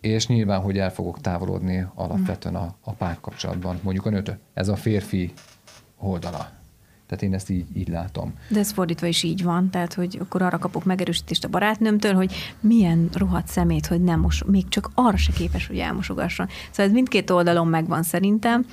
és 0.00 0.26
nyilván, 0.26 0.60
hogy 0.60 0.78
el 0.78 0.90
fogok 0.90 1.20
távolodni 1.20 1.86
alapvetően 1.94 2.54
a, 2.54 2.74
a 2.80 2.92
párkapcsolatban, 2.92 3.78
mondjuk 3.82 4.06
a 4.06 4.10
nőtől. 4.10 4.36
Ez 4.54 4.68
a 4.68 4.76
férfi 4.76 5.32
oldala. 5.98 6.56
Tehát 7.06 7.24
én 7.24 7.34
ezt 7.34 7.50
így, 7.50 7.64
így 7.74 7.88
látom. 7.88 8.34
De 8.48 8.58
ez 8.58 8.70
fordítva 8.70 9.06
is 9.06 9.22
így 9.22 9.42
van, 9.42 9.70
tehát 9.70 9.94
hogy 9.94 10.18
akkor 10.20 10.42
arra 10.42 10.58
kapok 10.58 10.84
megerősítést 10.84 11.44
a 11.44 11.48
barátnőmtől, 11.48 12.14
hogy 12.14 12.34
milyen 12.60 13.08
rohadt 13.12 13.48
szemét, 13.48 13.86
hogy 13.86 14.02
nem 14.02 14.20
mos, 14.20 14.42
még 14.46 14.68
csak 14.68 14.90
arra 14.94 15.16
se 15.16 15.32
képes, 15.32 15.66
hogy 15.66 15.78
elmosogasson. 15.78 16.48
Szóval 16.70 16.86
ez 16.86 16.92
mindkét 16.92 17.30
oldalon 17.30 17.66
megvan 17.66 18.02
szerintem. 18.02 18.66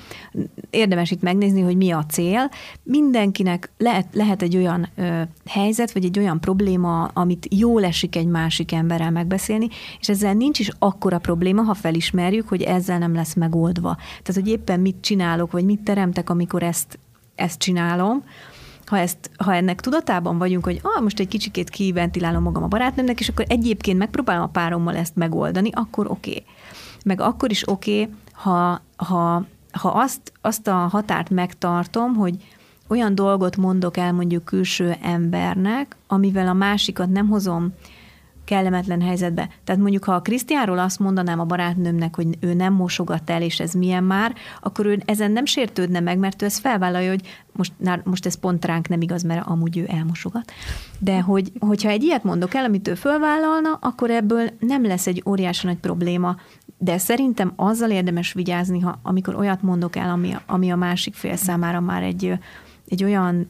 Érdemes 0.70 1.10
itt 1.10 1.22
megnézni, 1.22 1.60
hogy 1.60 1.76
mi 1.76 1.90
a 1.90 2.04
cél. 2.06 2.50
Mindenkinek 2.82 3.70
lehet, 3.78 4.06
lehet 4.12 4.42
egy 4.42 4.56
olyan 4.56 4.88
ö, 4.94 5.22
helyzet, 5.46 5.92
vagy 5.92 6.04
egy 6.04 6.18
olyan 6.18 6.40
probléma, 6.40 7.04
amit 7.04 7.46
jól 7.50 7.84
esik 7.84 8.16
egy 8.16 8.26
másik 8.26 8.72
emberrel 8.72 9.10
megbeszélni, 9.10 9.68
és 10.00 10.08
ezzel 10.08 10.34
nincs 10.34 10.58
is 10.58 10.70
akkora 10.78 11.18
probléma, 11.18 11.62
ha 11.62 11.74
felismerjük, 11.74 12.48
hogy 12.48 12.62
ezzel 12.62 12.98
nem 12.98 13.14
lesz 13.14 13.34
megoldva. 13.34 13.96
Tehát, 14.22 14.42
hogy 14.42 14.48
éppen 14.48 14.80
mit 14.80 14.96
csinálok, 15.00 15.50
vagy 15.50 15.64
mit 15.64 15.80
teremtek, 15.80 16.30
amikor 16.30 16.62
ezt 16.62 16.98
ezt 17.34 17.58
csinálom, 17.58 18.24
ha, 18.86 18.98
ezt, 18.98 19.30
ha 19.36 19.54
ennek 19.54 19.80
tudatában 19.80 20.38
vagyunk, 20.38 20.64
hogy 20.64 20.80
ah, 20.82 21.02
most 21.02 21.20
egy 21.20 21.28
kicsikét 21.28 21.70
kiventilálom 21.70 22.42
magam 22.42 22.62
a 22.62 22.68
barátnőmnek, 22.68 23.20
és 23.20 23.28
akkor 23.28 23.44
egyébként 23.48 23.98
megpróbálom 23.98 24.42
a 24.42 24.48
párommal 24.48 24.96
ezt 24.96 25.16
megoldani, 25.16 25.70
akkor 25.72 26.10
oké. 26.10 26.30
Okay. 26.30 26.44
Meg 27.04 27.20
akkor 27.20 27.50
is 27.50 27.68
oké, 27.68 28.00
okay, 28.00 28.14
ha, 28.32 28.82
ha, 28.96 29.44
ha 29.72 29.88
azt, 29.88 30.32
azt 30.40 30.68
a 30.68 30.74
határt 30.74 31.30
megtartom, 31.30 32.14
hogy 32.14 32.36
olyan 32.88 33.14
dolgot 33.14 33.56
mondok 33.56 33.96
el 33.96 34.12
mondjuk 34.12 34.44
külső 34.44 34.96
embernek, 35.02 35.96
amivel 36.06 36.48
a 36.48 36.52
másikat 36.52 37.10
nem 37.10 37.28
hozom 37.28 37.72
kellemetlen 38.44 39.00
helyzetbe. 39.00 39.48
Tehát 39.64 39.80
mondjuk, 39.80 40.04
ha 40.04 40.14
a 40.14 40.20
Krisztiánról 40.20 40.78
azt 40.78 40.98
mondanám 40.98 41.40
a 41.40 41.44
barátnőmnek, 41.44 42.16
hogy 42.16 42.26
ő 42.40 42.54
nem 42.54 42.72
mosogat 42.72 43.30
el, 43.30 43.42
és 43.42 43.60
ez 43.60 43.72
milyen 43.72 44.04
már, 44.04 44.34
akkor 44.60 44.86
ő 44.86 45.02
ezen 45.04 45.30
nem 45.30 45.44
sértődne 45.44 46.00
meg, 46.00 46.18
mert 46.18 46.42
ő 46.42 46.44
ezt 46.44 46.60
felvállalja, 46.60 47.10
hogy 47.10 47.42
most, 47.52 47.72
most 48.04 48.26
ez 48.26 48.34
pont 48.34 48.64
ránk 48.64 48.88
nem 48.88 49.00
igaz, 49.00 49.22
mert 49.22 49.46
amúgy 49.46 49.78
ő 49.78 49.86
elmosogat. 49.88 50.52
De 50.98 51.20
hogy, 51.20 51.52
hogyha 51.58 51.88
egy 51.88 52.02
ilyet 52.02 52.24
mondok 52.24 52.54
el, 52.54 52.64
amit 52.64 52.88
ő 52.88 52.94
fölvállalna, 52.94 53.78
akkor 53.80 54.10
ebből 54.10 54.50
nem 54.58 54.86
lesz 54.86 55.06
egy 55.06 55.22
óriási 55.26 55.66
nagy 55.66 55.78
probléma. 55.78 56.36
De 56.78 56.98
szerintem 56.98 57.52
azzal 57.56 57.90
érdemes 57.90 58.32
vigyázni, 58.32 58.80
ha, 58.80 58.98
amikor 59.02 59.34
olyat 59.34 59.62
mondok 59.62 59.96
el, 59.96 60.10
ami, 60.10 60.36
ami 60.46 60.70
a 60.70 60.76
másik 60.76 61.14
fél 61.14 61.36
számára 61.36 61.80
már 61.80 62.02
egy, 62.02 62.32
egy 62.88 63.04
olyan 63.04 63.48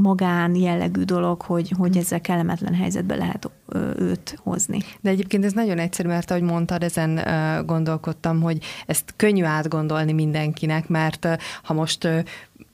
magán 0.00 0.54
jellegű 0.54 1.02
dolog, 1.02 1.42
hogy, 1.42 1.72
hogy 1.78 1.96
ezzel 1.96 2.20
kellemetlen 2.20 2.74
helyzetbe 2.74 3.14
lehet 3.14 3.50
őt 3.98 4.38
hozni. 4.42 4.78
De 5.00 5.10
egyébként 5.10 5.44
ez 5.44 5.52
nagyon 5.52 5.78
egyszerű, 5.78 6.08
mert 6.08 6.30
ahogy 6.30 6.42
mondtad, 6.42 6.82
ezen 6.82 7.20
gondolkodtam, 7.66 8.40
hogy 8.40 8.64
ezt 8.86 9.14
könnyű 9.16 9.44
átgondolni 9.44 10.12
mindenkinek, 10.12 10.88
mert 10.88 11.28
ha 11.62 11.74
most 11.74 12.08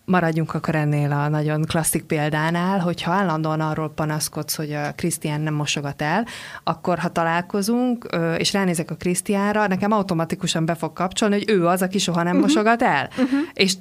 maradjunk 0.04 0.54
akkor 0.54 0.74
ennél 0.74 1.12
a 1.12 1.28
nagyon 1.28 1.64
klasszik 1.64 2.02
példánál, 2.02 2.78
hogyha 2.78 3.12
állandóan 3.12 3.60
arról 3.60 3.90
panaszkodsz, 3.90 4.56
hogy 4.56 4.72
a 4.72 4.92
Krisztián 4.92 5.40
nem 5.40 5.54
mosogat 5.54 6.02
el, 6.02 6.26
akkor 6.64 6.98
ha 6.98 7.08
találkozunk, 7.08 8.16
és 8.36 8.52
ránézek 8.52 8.90
a 8.90 8.94
Krisztiánra, 8.94 9.66
nekem 9.66 9.92
automatikusan 9.92 10.64
be 10.64 10.74
fog 10.74 10.92
kapcsolni, 10.92 11.34
hogy 11.34 11.50
ő 11.50 11.66
az, 11.66 11.82
aki 11.82 11.98
soha 11.98 12.22
nem 12.22 12.36
uh-huh. 12.36 12.42
mosogat 12.42 12.82
el. 12.82 13.08
Uh-huh. 13.10 13.38
És 13.52 13.76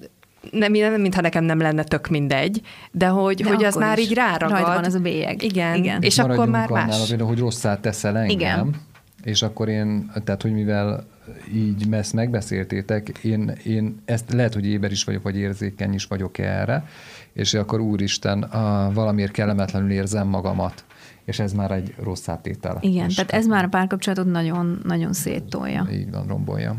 nem, 0.52 0.72
nem, 0.72 1.02
mintha 1.02 1.22
nekem 1.22 1.44
nem 1.44 1.60
lenne 1.60 1.84
tök 1.84 2.08
mindegy, 2.08 2.62
de 2.92 3.08
hogy, 3.08 3.44
de 3.44 3.50
hogy 3.50 3.64
az 3.64 3.76
már 3.76 4.00
így 4.00 4.14
ráragad. 4.14 4.52
Rajta 4.52 4.74
van 4.74 4.84
az 4.84 4.94
a 4.94 5.00
bélyeg. 5.00 5.44
Igen, 5.44 5.76
Igen. 5.76 6.02
és 6.02 6.18
akkor 6.18 6.48
már 6.48 6.70
más. 6.70 7.12
Annál, 7.12 7.28
hogy 7.28 7.40
rosszát 7.40 7.80
teszel 7.80 8.18
engem, 8.18 8.38
Igen. 8.38 8.76
és 9.24 9.42
akkor 9.42 9.70
én, 9.70 10.12
tehát 10.24 10.42
hogy 10.42 10.54
mivel 10.54 11.06
így 11.54 11.88
ezt 11.92 12.14
megbeszéltétek, 12.14 13.10
én, 13.22 13.58
én 13.64 14.02
ezt 14.06 14.34
lehet, 14.34 14.54
hogy 14.54 14.66
éber 14.66 14.92
is 14.92 15.04
vagyok, 15.04 15.24
vagy 15.24 15.38
érzékeny 15.38 15.94
is 15.94 16.06
vagyok 16.06 16.38
erre, 16.38 16.88
és 17.34 17.54
akkor 17.54 17.80
úristen, 17.80 18.42
a, 18.44 18.92
valamiért 18.94 19.32
kellemetlenül 19.32 19.92
érzem 19.92 20.28
magamat 20.28 20.84
és 21.26 21.40
ez 21.40 21.54
már 21.54 21.72
egy 21.72 21.94
rossz 22.04 22.28
átétel. 22.28 22.78
Igen, 22.82 23.10
és 23.10 23.16
tehát 23.16 23.32
ez 23.32 23.46
már 23.46 23.64
a 23.64 23.68
párkapcsolatot 23.68 24.26
nagyon, 24.26 24.82
nagyon 24.84 25.14
széttolja. 25.14 25.88
Így 25.92 26.12
van, 26.12 26.28
rombolja. 26.28 26.76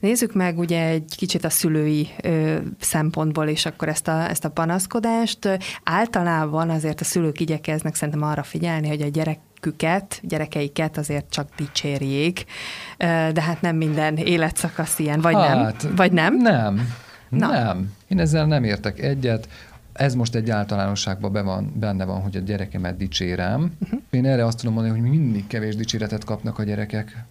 Nézzük 0.00 0.34
meg 0.34 0.58
ugye 0.58 0.86
egy 0.86 1.14
kicsit 1.16 1.44
a 1.44 1.50
szülői 1.50 2.08
ö, 2.22 2.56
szempontból 2.80 3.48
is 3.48 3.66
akkor 3.66 3.88
ezt 3.88 4.08
a, 4.08 4.28
ezt 4.28 4.44
a 4.44 4.50
panaszkodást. 4.50 5.58
Általában 5.84 6.70
azért 6.70 7.00
a 7.00 7.04
szülők 7.04 7.40
igyekeznek 7.40 7.94
szerintem 7.94 8.22
arra 8.22 8.42
figyelni, 8.42 8.88
hogy 8.88 9.02
a 9.02 9.08
gyerek 9.08 9.38
gyereküket, 9.60 10.20
gyerekeiket 10.22 10.96
azért 10.96 11.30
csak 11.30 11.48
dicsérjék, 11.56 12.44
de 13.32 13.42
hát 13.42 13.60
nem 13.60 13.76
minden 13.76 14.16
életszakasz 14.16 14.98
ilyen, 14.98 15.20
vagy 15.20 15.34
hát, 15.34 15.82
nem? 15.82 15.94
Vagy 15.94 16.12
nem? 16.12 16.36
Nem. 16.36 16.94
Na. 17.28 17.50
Nem. 17.50 17.92
Én 18.08 18.18
ezzel 18.18 18.46
nem 18.46 18.64
értek 18.64 19.00
egyet. 19.00 19.48
Ez 19.92 20.14
most 20.14 20.34
egy 20.34 20.50
általánosságban 20.50 21.32
be 21.32 21.42
van, 21.42 21.72
benne 21.76 22.04
van, 22.04 22.20
hogy 22.20 22.36
a 22.36 22.40
gyerekemet 22.40 22.96
dicsérem. 22.96 23.72
Uh-huh. 23.80 24.00
Én 24.10 24.26
erre 24.26 24.44
azt 24.44 24.58
tudom 24.58 24.74
mondani, 24.74 25.00
hogy 25.00 25.10
mindig 25.10 25.46
kevés 25.46 25.76
dicséretet 25.76 26.24
kapnak 26.24 26.58
a 26.58 26.62
gyerekek. 26.62 27.24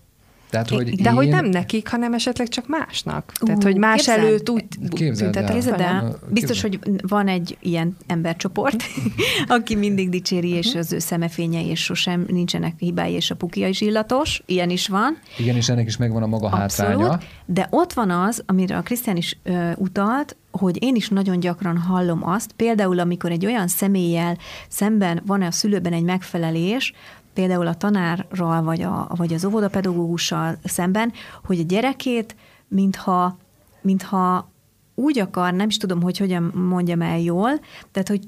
Tehát, 0.50 0.70
hogy 0.70 1.02
De 1.02 1.10
én... 1.10 1.16
hogy 1.16 1.28
nem 1.28 1.46
nekik, 1.46 1.88
hanem 1.88 2.14
esetleg 2.14 2.48
csak 2.48 2.68
másnak. 2.68 3.32
Uh, 3.42 3.48
Tehát, 3.48 3.64
hogy 3.64 3.78
más 3.78 3.96
képzeld, 3.96 4.20
előtt 4.20 4.50
úgy 4.50 4.66
tüntetek 4.96 5.66
el. 5.80 6.20
Biztos, 6.30 6.62
hogy 6.62 6.80
van 7.08 7.28
egy 7.28 7.58
ilyen 7.62 7.98
embercsoport, 8.08 8.84
aki 9.48 9.76
mindig 9.76 10.10
dicséri, 10.10 10.50
és 10.50 10.76
az 10.76 10.94
ő 10.94 11.00
szemefénye, 11.00 11.66
és 11.66 11.84
sosem 11.84 12.26
nincsenek 12.28 12.74
hibái, 12.78 13.14
és 13.14 13.32
a 13.32 13.36
pukia 13.36 13.68
is 13.68 13.82
illatos. 13.82 14.44
Ilyen 14.46 14.70
is 14.70 14.88
van. 14.88 15.18
Igen, 15.38 15.56
és 15.56 15.70
ennek 15.70 15.88
is 15.88 15.98
megvan 15.98 16.24
a 16.24 16.28
maga 16.28 16.50
Abszolút. 16.50 16.92
hátránya. 16.92 17.20
De 17.46 17.68
ott 17.70 17.94
van 17.94 18.10
az, 18.10 18.44
amire 18.46 18.78
a 18.78 18.82
Krisztián 18.82 19.18
is 19.18 19.38
ö, 19.44 19.72
utalt, 19.76 20.36
hogy 20.52 20.84
én 20.84 20.96
is 20.96 21.10
nagyon 21.10 21.40
gyakran 21.40 21.78
hallom 21.78 22.28
azt, 22.28 22.52
például 22.52 23.00
amikor 23.00 23.32
egy 23.32 23.46
olyan 23.46 23.68
személlyel 23.68 24.38
szemben 24.70 25.22
van 25.26 25.42
a 25.42 25.52
szülőben 25.52 25.94
egy 25.94 26.04
megfelelés, 26.04 26.94
például 27.34 27.68
a 27.68 27.74
tanárral, 27.74 28.62
vagy, 28.64 28.82
a, 28.82 29.08
vagy 29.16 29.34
az 29.34 29.46
óvodapedagógussal 29.46 30.58
szemben, 30.64 31.14
hogy 31.44 31.60
a 31.60 31.64
gyerekét, 31.64 32.36
mintha, 32.68 33.38
mintha 33.82 34.50
úgy 34.96 35.20
akar, 35.20 35.54
nem 35.54 35.68
is 35.68 35.78
tudom, 35.78 36.02
hogy 36.02 36.18
hogyan 36.18 36.44
mondjam 36.44 37.02
el 37.02 37.20
jól, 37.20 37.60
tehát, 37.92 38.08
hogy 38.08 38.28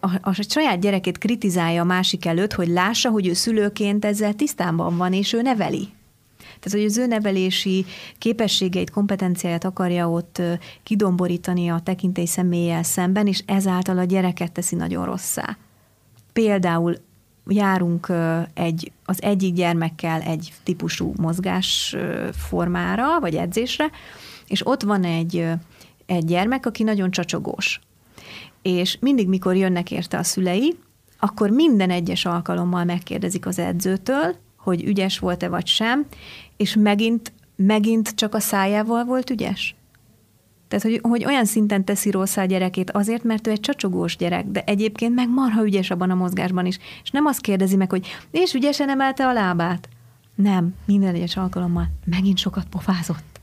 a, 0.00 0.10
a 0.22 0.32
saját 0.32 0.80
gyerekét 0.80 1.18
kritizálja 1.18 1.80
a 1.80 1.84
másik 1.84 2.26
előtt, 2.26 2.52
hogy 2.52 2.68
lássa, 2.68 3.10
hogy 3.10 3.26
ő 3.26 3.32
szülőként 3.32 4.04
ezzel 4.04 4.34
tisztában 4.34 4.96
van, 4.96 5.12
és 5.12 5.32
ő 5.32 5.42
neveli. 5.42 5.88
Tehát, 6.38 6.78
hogy 6.78 6.84
az 6.84 6.98
ő 6.98 7.06
nevelési 7.06 7.84
képességeit, 8.18 8.90
kompetenciáját 8.90 9.64
akarja 9.64 10.10
ott 10.10 10.42
kidomborítani 10.82 11.68
a 11.68 11.80
tekintély 11.84 12.24
személlyel 12.24 12.82
szemben, 12.82 13.26
és 13.26 13.42
ezáltal 13.46 13.98
a 13.98 14.04
gyereket 14.04 14.52
teszi 14.52 14.76
nagyon 14.76 15.04
rosszá. 15.04 15.56
Például 16.32 16.96
járunk 17.46 18.12
egy, 18.54 18.92
az 19.04 19.22
egyik 19.22 19.54
gyermekkel 19.54 20.20
egy 20.20 20.52
típusú 20.62 21.12
mozgás 21.16 21.96
formára, 22.48 23.20
vagy 23.20 23.34
edzésre, 23.34 23.90
és 24.46 24.66
ott 24.66 24.82
van 24.82 25.04
egy, 25.04 25.48
egy 26.06 26.24
gyermek, 26.24 26.66
aki 26.66 26.82
nagyon 26.82 27.10
csacsogós. 27.10 27.80
És 28.62 28.96
mindig, 29.00 29.28
mikor 29.28 29.56
jönnek 29.56 29.90
érte 29.90 30.18
a 30.18 30.22
szülei, 30.22 30.76
akkor 31.18 31.50
minden 31.50 31.90
egyes 31.90 32.24
alkalommal 32.24 32.84
megkérdezik 32.84 33.46
az 33.46 33.58
edzőtől, 33.58 34.36
hogy 34.56 34.84
ügyes 34.84 35.18
volt-e 35.18 35.48
vagy 35.48 35.66
sem, 35.66 36.06
és 36.56 36.76
megint, 36.78 37.32
megint 37.56 38.14
csak 38.14 38.34
a 38.34 38.40
szájával 38.40 39.04
volt 39.04 39.30
ügyes? 39.30 39.74
Tehát, 40.76 41.00
hogy, 41.00 41.10
hogy 41.10 41.24
olyan 41.24 41.44
szinten 41.44 41.84
teszi 41.84 42.10
rossz 42.10 42.36
a 42.36 42.44
gyerekét 42.44 42.90
azért, 42.90 43.24
mert 43.24 43.46
ő 43.46 43.50
egy 43.50 43.60
csacsogós 43.60 44.16
gyerek, 44.16 44.46
de 44.46 44.62
egyébként 44.66 45.14
meg 45.14 45.28
marha 45.28 45.64
ügyes 45.64 45.90
abban 45.90 46.10
a 46.10 46.14
mozgásban 46.14 46.66
is. 46.66 46.78
És 47.02 47.10
nem 47.10 47.26
azt 47.26 47.40
kérdezi 47.40 47.76
meg, 47.76 47.90
hogy 47.90 48.06
és 48.30 48.54
ügyesen 48.54 48.88
emelte 48.88 49.26
a 49.26 49.32
lábát. 49.32 49.88
Nem, 50.34 50.74
minden 50.86 51.14
egyes 51.14 51.36
alkalommal 51.36 51.86
megint 52.04 52.38
sokat 52.38 52.64
pofázott. 52.70 53.40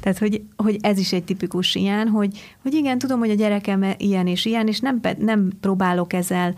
Tehát, 0.00 0.18
hogy, 0.18 0.42
hogy 0.56 0.78
ez 0.80 0.98
is 0.98 1.12
egy 1.12 1.24
tipikus 1.24 1.74
ilyen, 1.74 2.08
hogy, 2.08 2.38
hogy 2.62 2.74
igen, 2.74 2.98
tudom, 2.98 3.18
hogy 3.18 3.30
a 3.30 3.34
gyerekem 3.34 3.94
ilyen 3.96 4.26
és 4.26 4.44
ilyen, 4.44 4.66
és 4.66 4.80
nem, 4.80 5.00
nem 5.18 5.50
próbálok 5.60 6.12
ezzel 6.12 6.54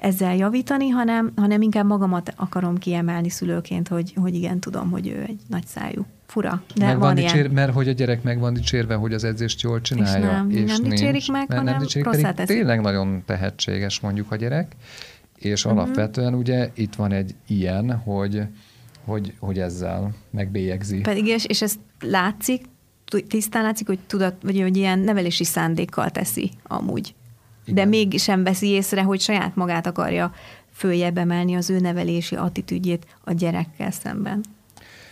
ezzel 0.00 0.36
javítani, 0.36 0.88
hanem, 0.88 1.32
hanem 1.36 1.62
inkább 1.62 1.86
magamat 1.86 2.32
akarom 2.36 2.78
kiemelni 2.78 3.28
szülőként, 3.28 3.88
hogy, 3.88 4.12
hogy 4.16 4.34
igen, 4.34 4.60
tudom, 4.60 4.90
hogy 4.90 5.08
ő 5.08 5.24
egy 5.28 5.40
nagy 5.48 5.66
szájú. 5.66 6.06
Fura, 6.26 6.62
de 6.74 6.86
meg 6.86 6.98
van, 6.98 7.08
van 7.08 7.16
ilyen. 7.16 7.32
dicsér, 7.32 7.50
mert 7.50 7.72
hogy 7.72 7.88
a 7.88 7.92
gyerek 7.92 8.22
meg 8.22 8.38
van 8.38 8.54
dicsérve, 8.54 8.94
hogy 8.94 9.12
az 9.12 9.24
edzést 9.24 9.60
jól 9.60 9.80
csinálja. 9.80 10.16
És 10.16 10.24
nem, 10.24 10.50
és 10.50 10.70
nem 10.70 10.82
nincs, 10.82 11.00
dicsérik 11.00 11.30
meg, 11.30 11.48
hanem 11.48 11.64
nem 11.64 11.78
dicsérik, 11.78 12.08
pedig 12.08 12.26
teszik. 12.26 12.56
tényleg 12.56 12.80
nagyon 12.80 13.22
tehetséges 13.26 14.00
mondjuk 14.00 14.32
a 14.32 14.36
gyerek, 14.36 14.76
és 15.38 15.64
uh-huh. 15.64 15.80
alapvetően 15.80 16.34
ugye 16.34 16.70
itt 16.74 16.94
van 16.94 17.12
egy 17.12 17.34
ilyen, 17.46 17.96
hogy, 17.96 18.42
hogy, 19.04 19.34
hogy 19.38 19.58
ezzel 19.58 20.14
megbélyegzi. 20.30 21.00
Pedig, 21.00 21.26
és, 21.26 21.44
és 21.44 21.62
ez 21.62 21.74
látszik, 22.00 22.64
tisztán 23.28 23.62
látszik, 23.62 23.86
hogy 23.86 23.98
tudat, 24.06 24.34
vagy 24.42 24.60
hogy 24.60 24.76
ilyen 24.76 24.98
nevelési 24.98 25.44
szándékkal 25.44 26.10
teszi 26.10 26.50
amúgy. 26.62 27.14
Igen. 27.70 27.84
De 27.84 27.84
mégsem 27.84 28.42
veszi 28.42 28.66
észre, 28.66 29.02
hogy 29.02 29.20
saját 29.20 29.56
magát 29.56 29.86
akarja 29.86 30.32
följebb 30.72 31.18
emelni 31.18 31.54
az 31.54 31.70
ő 31.70 31.80
nevelési 31.80 32.36
attitűdjét 32.36 33.06
a 33.24 33.32
gyerekkel 33.32 33.90
szemben. 33.90 34.40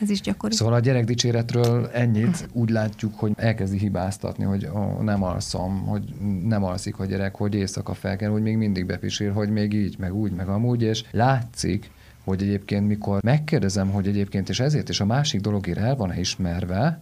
Ez 0.01 0.11
is 0.11 0.21
gyakori. 0.21 0.55
Szóval 0.55 0.75
a 0.75 0.79
gyerek 0.81 1.05
dicséretről 1.05 1.87
ennyit 1.87 2.49
úgy 2.53 2.71
látjuk, 2.71 3.19
hogy 3.19 3.33
elkezdi 3.37 3.79
hibáztatni, 3.79 4.45
hogy 4.45 4.69
ó, 4.75 5.03
nem 5.03 5.23
alszom, 5.23 5.87
hogy 5.87 6.03
nem 6.45 6.65
alszik 6.65 6.99
a 6.99 7.05
gyerek, 7.05 7.35
hogy 7.35 7.55
éjszaka 7.55 7.95
fel 7.95 8.17
kell, 8.17 8.31
hogy 8.31 8.43
még 8.43 8.57
mindig 8.57 8.87
bepisír, 8.87 9.33
hogy 9.33 9.51
még 9.51 9.73
így, 9.73 9.99
meg 9.99 10.15
úgy, 10.15 10.33
meg 10.33 10.49
amúgy, 10.49 10.83
és 10.83 11.05
látszik, 11.11 11.91
hogy 12.25 12.43
egyébként 12.43 12.87
mikor 12.87 13.23
megkérdezem, 13.23 13.91
hogy 13.91 14.07
egyébként 14.09 14.49
és 14.49 14.61
ezért 14.61 14.89
és 14.89 15.01
a 15.01 15.05
másik 15.05 15.41
dologért 15.41 15.79
el 15.79 15.97
van-e 15.97 16.19
ismerve, 16.19 17.01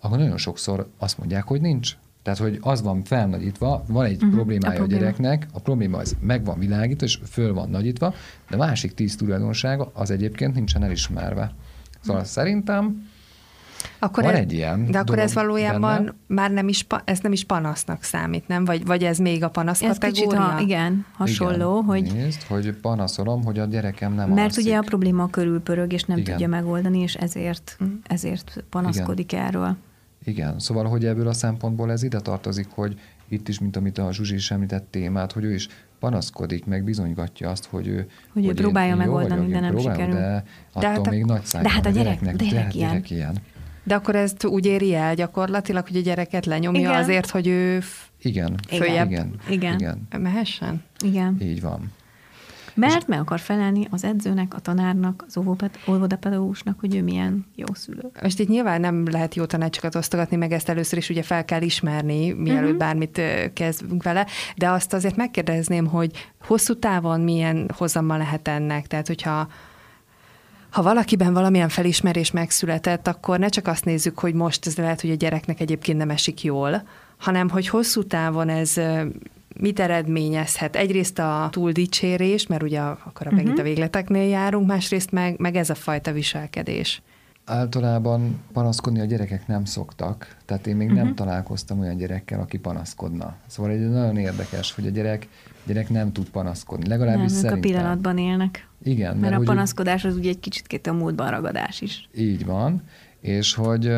akkor 0.00 0.18
nagyon 0.18 0.38
sokszor 0.38 0.88
azt 0.98 1.18
mondják, 1.18 1.44
hogy 1.44 1.60
nincs. 1.60 1.96
Tehát, 2.22 2.38
hogy 2.38 2.58
az 2.60 2.82
van 2.82 3.04
felnagyítva, 3.04 3.84
van 3.88 4.04
egy 4.04 4.14
uh-huh, 4.16 4.30
problémája 4.32 4.72
a 4.72 4.74
a, 4.74 4.78
probléma. 4.78 5.00
gyereknek, 5.00 5.46
a 5.52 5.60
probléma 5.60 5.98
az 5.98 6.16
meg 6.20 6.44
van 6.44 6.58
világítva, 6.58 7.06
és 7.06 7.18
föl 7.30 7.54
van 7.54 7.70
nagyítva, 7.70 8.14
de 8.50 8.56
a 8.56 8.58
másik 8.58 8.94
tíz 8.94 9.16
tulajdonsága 9.16 9.90
az 9.94 10.10
egyébként 10.10 10.54
nincsen 10.54 10.82
elismerve. 10.82 11.52
Szóval 12.00 12.24
szerintem 12.24 13.08
Akkor 13.98 14.22
Van 14.24 14.32
ez, 14.32 14.38
egy 14.38 14.52
ilyen 14.52 14.90
De 14.90 14.98
akkor 14.98 15.18
ez 15.18 15.34
valójában 15.34 15.96
benne. 16.04 16.12
már 16.26 16.50
nem 16.50 16.68
is, 16.68 16.86
ez 17.04 17.18
nem 17.18 17.32
is 17.32 17.44
panasznak 17.44 18.02
számít, 18.02 18.48
nem? 18.48 18.64
Vagy, 18.64 18.84
vagy 18.86 19.04
ez 19.04 19.18
még 19.18 19.44
a 19.44 19.48
panasz 19.48 19.82
Ez 19.82 19.98
kicsit, 19.98 20.24
kategória? 20.24 20.40
ha, 20.40 20.60
igen, 20.60 21.06
hasonló, 21.16 21.72
igen, 21.72 21.84
hogy 21.84 22.02
Nézd, 22.14 22.42
hogy 22.42 22.72
panaszolom, 22.72 23.44
hogy 23.44 23.58
a 23.58 23.64
gyerekem 23.64 24.14
nem 24.14 24.28
mert 24.30 24.46
alszik. 24.46 24.64
ugye 24.64 24.76
a 24.76 24.80
probléma 24.82 25.28
körülpörög, 25.30 25.92
és 25.92 26.02
nem 26.04 26.18
Igen. 26.18 26.30
tudja 26.32 26.48
megoldani, 26.48 26.98
és 26.98 27.14
ezért, 27.14 27.76
Mhm. 27.78 27.90
ezért 28.06 28.64
panaszkodik 28.70 29.32
erről. 29.32 29.76
Igen, 30.24 30.58
szóval, 30.58 30.84
hogy 30.84 31.04
ebből 31.04 31.28
a 31.28 31.32
szempontból 31.32 31.90
ez 31.90 32.02
ide 32.02 32.20
tartozik, 32.20 32.66
hogy 32.70 32.98
itt 33.28 33.48
is, 33.48 33.58
mint 33.58 33.76
amit 33.76 33.98
a 33.98 34.12
Zsuzsi 34.12 34.34
is 34.34 34.50
említett 34.50 34.86
témát, 34.90 35.32
hogy 35.32 35.44
ő 35.44 35.54
is 35.54 35.68
panaszkodik, 35.98 36.64
meg 36.64 36.84
bizonygatja 36.84 37.50
azt, 37.50 37.64
hogy 37.66 37.86
ő... 37.86 38.06
Hogy 38.32 38.46
ő 38.46 38.52
próbálja 38.54 38.96
megoldani, 38.96 39.52
de 39.52 39.60
nem 39.60 39.70
próbálom, 39.74 39.92
sikerül. 40.00 40.14
De 40.20 40.44
attól 40.72 40.80
De 40.82 40.88
hát 40.88 41.06
a- 41.06 41.10
még 41.10 41.24
nagy 41.24 41.42
de 41.62 41.68
hát 41.68 41.86
a 41.86 41.90
gyerek- 41.90 41.94
gyereknek, 41.94 42.36
de 42.36 42.44
gyerek 42.44 42.62
hát 42.64 42.74
ilyen. 42.74 42.88
gyerek 42.90 43.10
ilyen. 43.10 43.36
De 43.84 43.94
akkor 43.94 44.16
ezt 44.16 44.44
úgy 44.44 44.66
éri 44.66 44.94
el 44.94 45.14
gyakorlatilag, 45.14 45.86
hogy 45.86 45.96
a 45.96 46.00
gyereket 46.00 46.46
lenyomja 46.46 46.80
Igen. 46.80 46.94
azért, 46.94 47.30
hogy 47.30 47.46
ő 47.46 47.80
f- 47.80 48.10
Igen, 48.22 48.54
Följebb. 48.68 49.10
igen, 49.10 49.34
Igen. 49.48 49.74
igen, 49.78 50.08
mehessen? 50.18 50.82
Igen. 51.04 51.36
így 51.42 51.60
van. 51.60 51.92
Mert 52.74 53.06
meg 53.06 53.20
akar 53.20 53.40
felelni 53.40 53.86
az 53.90 54.04
edzőnek, 54.04 54.54
a 54.54 54.58
tanárnak, 54.58 55.24
az 55.26 55.38
óvodapedagógusnak, 55.88 56.80
hogy 56.80 56.94
ő 56.96 57.02
milyen 57.02 57.46
jó 57.54 57.66
szülő. 57.72 58.10
Most 58.22 58.38
itt 58.38 58.48
nyilván 58.48 58.80
nem 58.80 59.04
lehet 59.10 59.34
jó 59.34 59.44
tanácsokat 59.44 59.94
osztogatni, 59.94 60.36
meg 60.36 60.52
ezt 60.52 60.68
először 60.68 60.98
is 60.98 61.08
ugye 61.08 61.22
fel 61.22 61.44
kell 61.44 61.62
ismerni, 61.62 62.32
mielőtt 62.32 62.68
Mhm. 62.68 62.78
bármit 62.78 63.20
kezdünk 63.52 64.02
vele, 64.02 64.26
de 64.56 64.68
azt 64.68 64.92
azért 64.92 65.16
megkérdezném, 65.16 65.86
hogy 65.86 66.30
hosszú 66.42 66.78
távon 66.78 67.20
milyen 67.20 67.70
hozama 67.76 68.16
lehet 68.16 68.48
ennek, 68.48 68.86
tehát 68.86 69.06
hogyha 69.06 69.48
ha 70.70 70.82
valakiben 70.82 71.32
valamilyen 71.32 71.68
felismerés 71.68 72.30
megszületett, 72.30 73.06
akkor 73.06 73.38
ne 73.38 73.48
csak 73.48 73.66
azt 73.66 73.84
nézzük, 73.84 74.18
hogy 74.18 74.34
most 74.34 74.66
ez 74.66 74.76
lehet, 74.76 75.00
hogy 75.00 75.10
a 75.10 75.14
gyereknek 75.14 75.60
egyébként 75.60 75.98
nem 75.98 76.10
esik 76.10 76.42
jól, 76.42 76.82
hanem 77.18 77.48
hogy 77.48 77.68
hosszú 77.68 78.02
távon 78.02 78.48
ez 78.48 78.74
mit 79.58 79.80
eredményezhet. 79.80 80.76
Egyrészt 80.76 81.18
a 81.18 81.48
túldicsérés, 81.50 82.46
mert 82.46 82.62
ugye 82.62 82.80
akkor 82.80 82.98
Mhm. 83.14 83.24
uh-huh. 83.26 83.36
megint 83.36 83.58
a 83.58 83.62
végleteknél 83.62 84.28
járunk, 84.28 84.66
másrészt 84.66 85.10
meg, 85.12 85.38
meg 85.38 85.56
ez 85.56 85.70
a 85.70 85.74
fajta 85.74 86.12
viselkedés. 86.12 87.02
Általában 87.44 88.40
panaszkodni 88.52 89.00
a 89.00 89.04
gyerekek 89.04 89.46
nem 89.46 89.64
szoktak, 89.64 90.36
tehát 90.44 90.66
én 90.66 90.76
még 90.76 90.86
Mhm. 90.86 90.94
uh-huh. 90.96 91.08
nem 91.16 91.26
találkoztam 91.26 91.80
olyan 91.80 91.96
gyerekkel, 91.96 92.40
aki 92.40 92.58
panaszkodna. 92.58 93.36
Szóval 93.46 93.72
egy 93.72 93.88
nagyon 93.88 94.16
érdekes, 94.16 94.72
hogy 94.74 94.86
a 94.86 94.90
gyerek, 94.90 95.28
gyerek 95.66 95.88
nem 95.88 96.12
tud 96.12 96.28
panaszkodni. 96.28 96.88
Nem, 96.88 96.98
Legalábbis 96.98 97.32
a 97.32 97.34
szerintem. 97.34 97.60
pillanatban 97.60 98.18
élnek. 98.18 98.68
Igen, 98.82 99.16
Mert 99.16 99.32
a 99.32 99.36
hogy 99.36 99.46
panaszkodás 99.46 100.04
az 100.04 100.16
ugye 100.16 100.28
egy 100.30 100.40
kicsit 100.40 100.66
két 100.66 100.86
a 100.86 100.92
múltban 100.92 101.30
ragadás 101.30 101.80
is. 101.80 102.08
így 102.16 102.44
van, 102.44 102.82
és 103.20 103.54
hogy 103.54 103.92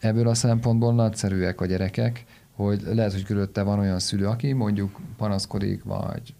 ebből 0.00 0.28
a 0.28 0.34
szempontból 0.34 0.94
nagyszerűek 0.94 1.60
a 1.60 1.66
gyerekek, 1.66 2.24
hogy 2.66 2.82
lehet, 2.94 3.12
hogy 3.12 3.24
körülötte 3.24 3.62
van 3.62 3.78
olyan 3.78 3.98
szülő, 3.98 4.26
aki 4.26 4.52
mondjuk 4.52 5.00
panaszkodik, 5.16 5.84
vagy 5.84 6.34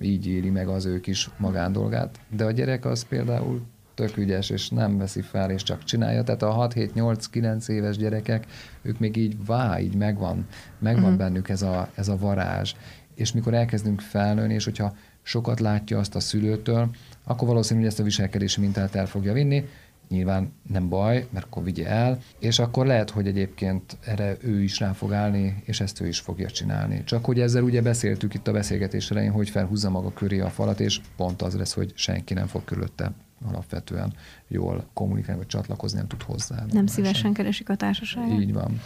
így 0.00 0.26
éli 0.26 0.50
meg 0.50 0.68
az 0.68 0.84
ő 0.84 1.00
kis 1.00 1.30
magándolgát, 1.36 2.20
de 2.36 2.44
a 2.44 2.50
gyerek 2.50 2.84
az 2.84 3.02
például 3.02 3.62
tök 3.94 4.16
ügyes, 4.16 4.50
és 4.50 4.68
nem 4.68 4.98
veszi 4.98 5.20
fel, 5.20 5.50
és 5.50 5.62
csak 5.62 5.84
csinálja. 5.84 6.22
Tehát 6.22 6.42
a 6.42 6.50
6, 6.50 6.72
7, 6.72 6.94
8, 6.94 7.26
9 7.26 7.68
éves 7.68 7.96
gyerekek, 7.96 8.46
ők 8.82 8.98
még 8.98 9.16
így 9.16 9.44
vá, 9.46 9.80
így 9.80 9.94
megvan, 9.94 10.46
megvan 10.78 11.02
uh-huh. 11.02 11.18
bennük 11.18 11.48
ez 11.48 11.62
a, 11.62 11.88
ez 11.94 12.08
a 12.08 12.16
varázs. 12.16 12.74
És 13.14 13.32
mikor 13.32 13.54
elkezdünk 13.54 14.00
felnőni, 14.00 14.54
és 14.54 14.64
hogyha 14.64 14.94
sokat 15.22 15.60
látja 15.60 15.98
azt 15.98 16.14
a 16.14 16.20
szülőtől, 16.20 16.90
akkor 17.24 17.48
valószínű, 17.48 17.78
hogy 17.80 17.88
ezt 17.88 18.00
a 18.00 18.02
viselkedési 18.02 18.60
mintát 18.60 18.94
el 18.94 19.06
fogja 19.06 19.32
vinni. 19.32 19.64
Nyilván 20.08 20.52
nem 20.68 20.88
baj, 20.88 21.26
mert 21.30 21.44
akkor 21.44 21.62
vigye 21.62 21.86
el, 21.86 22.18
és 22.38 22.58
akkor 22.58 22.86
lehet, 22.86 23.10
hogy 23.10 23.26
egyébként 23.26 23.96
erre 24.04 24.36
ő 24.40 24.62
is 24.62 24.78
rá 24.78 24.92
fog 24.92 25.12
állni, 25.12 25.62
és 25.64 25.80
ezt 25.80 26.00
ő 26.00 26.06
is 26.06 26.18
fogja 26.18 26.50
csinálni. 26.50 27.04
Csak 27.04 27.24
hogy 27.24 27.40
ezzel 27.40 27.62
ugye 27.62 27.82
beszéltük 27.82 28.34
itt 28.34 28.48
a 28.48 28.52
beszélgetés 28.52 29.10
elején, 29.10 29.32
hogy 29.32 29.50
felhúzza 29.50 29.90
maga 29.90 30.12
köré 30.12 30.40
a 30.40 30.50
falat, 30.50 30.80
és 30.80 31.00
pont 31.16 31.42
az 31.42 31.54
lesz, 31.54 31.74
hogy 31.74 31.92
senki 31.94 32.34
nem 32.34 32.46
fog 32.46 32.64
körülötte 32.64 33.12
alapvetően 33.44 34.12
jól 34.48 34.86
kommunikálni, 34.92 35.40
vagy 35.40 35.50
csatlakozni, 35.50 35.98
nem 35.98 36.06
tud 36.06 36.22
hozzá. 36.22 36.64
Nem 36.70 36.86
szívesen 36.86 37.32
keresik 37.32 37.68
a 37.68 37.76
társaságot. 37.76 38.40
Így 38.40 38.52
van. 38.52 38.80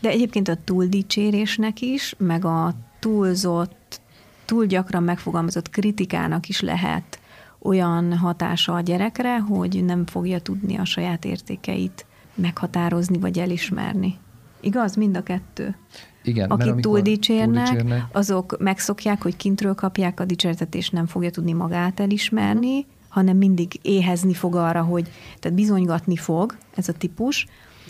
De 0.00 0.08
egyébként 0.08 0.48
a 0.48 0.56
túldicsérésnek 0.64 1.80
is, 1.80 2.14
meg 2.18 2.44
a 2.44 2.74
túlzott, 2.98 4.00
túl 4.44 4.66
gyakran 4.66 5.02
megfogalmazott 5.02 5.70
kritikának 5.70 6.48
is 6.48 6.60
lehet 6.60 7.20
olyan 7.62 8.16
hatása 8.16 8.74
a 8.74 8.80
gyerekre, 8.80 9.38
hogy 9.38 9.84
nem 9.84 10.06
fogja 10.06 10.40
tudni 10.40 10.76
a 10.76 10.84
saját 10.84 11.24
értékeit 11.24 12.06
meghatározni 12.34 13.18
vagy 13.18 13.38
elismerni. 13.38 14.18
Igaz? 14.60 14.96
Mind 14.96 15.16
a 15.16 15.22
kettő. 15.22 15.76
Igen, 16.22 16.50
Akik 16.50 16.72
amikor 16.72 16.92
túl 16.92 17.00
dicsérnek, 17.00 17.66
túldicsérnek, 17.66 18.04
azok 18.12 18.56
megszokják, 18.58 19.22
hogy 19.22 19.36
kintről 19.36 19.74
kapják 19.74 20.20
a 20.20 20.24
dicséretet, 20.24 20.74
és 20.74 20.90
nem 20.90 21.06
fogja 21.06 21.30
tudni 21.30 21.52
magát 21.52 22.00
elismerni, 22.00 22.86
hanem 23.12 23.36
mindig 23.36 23.78
éhezni 23.82 24.34
fog 24.34 24.54
arra, 24.54 24.82
hogy 24.82 25.10
tehát 25.38 25.56
bizonygatni 25.56 26.16
fog 26.16 26.56
ez 26.74 26.88
a 26.88 26.92
típus, 26.92 27.46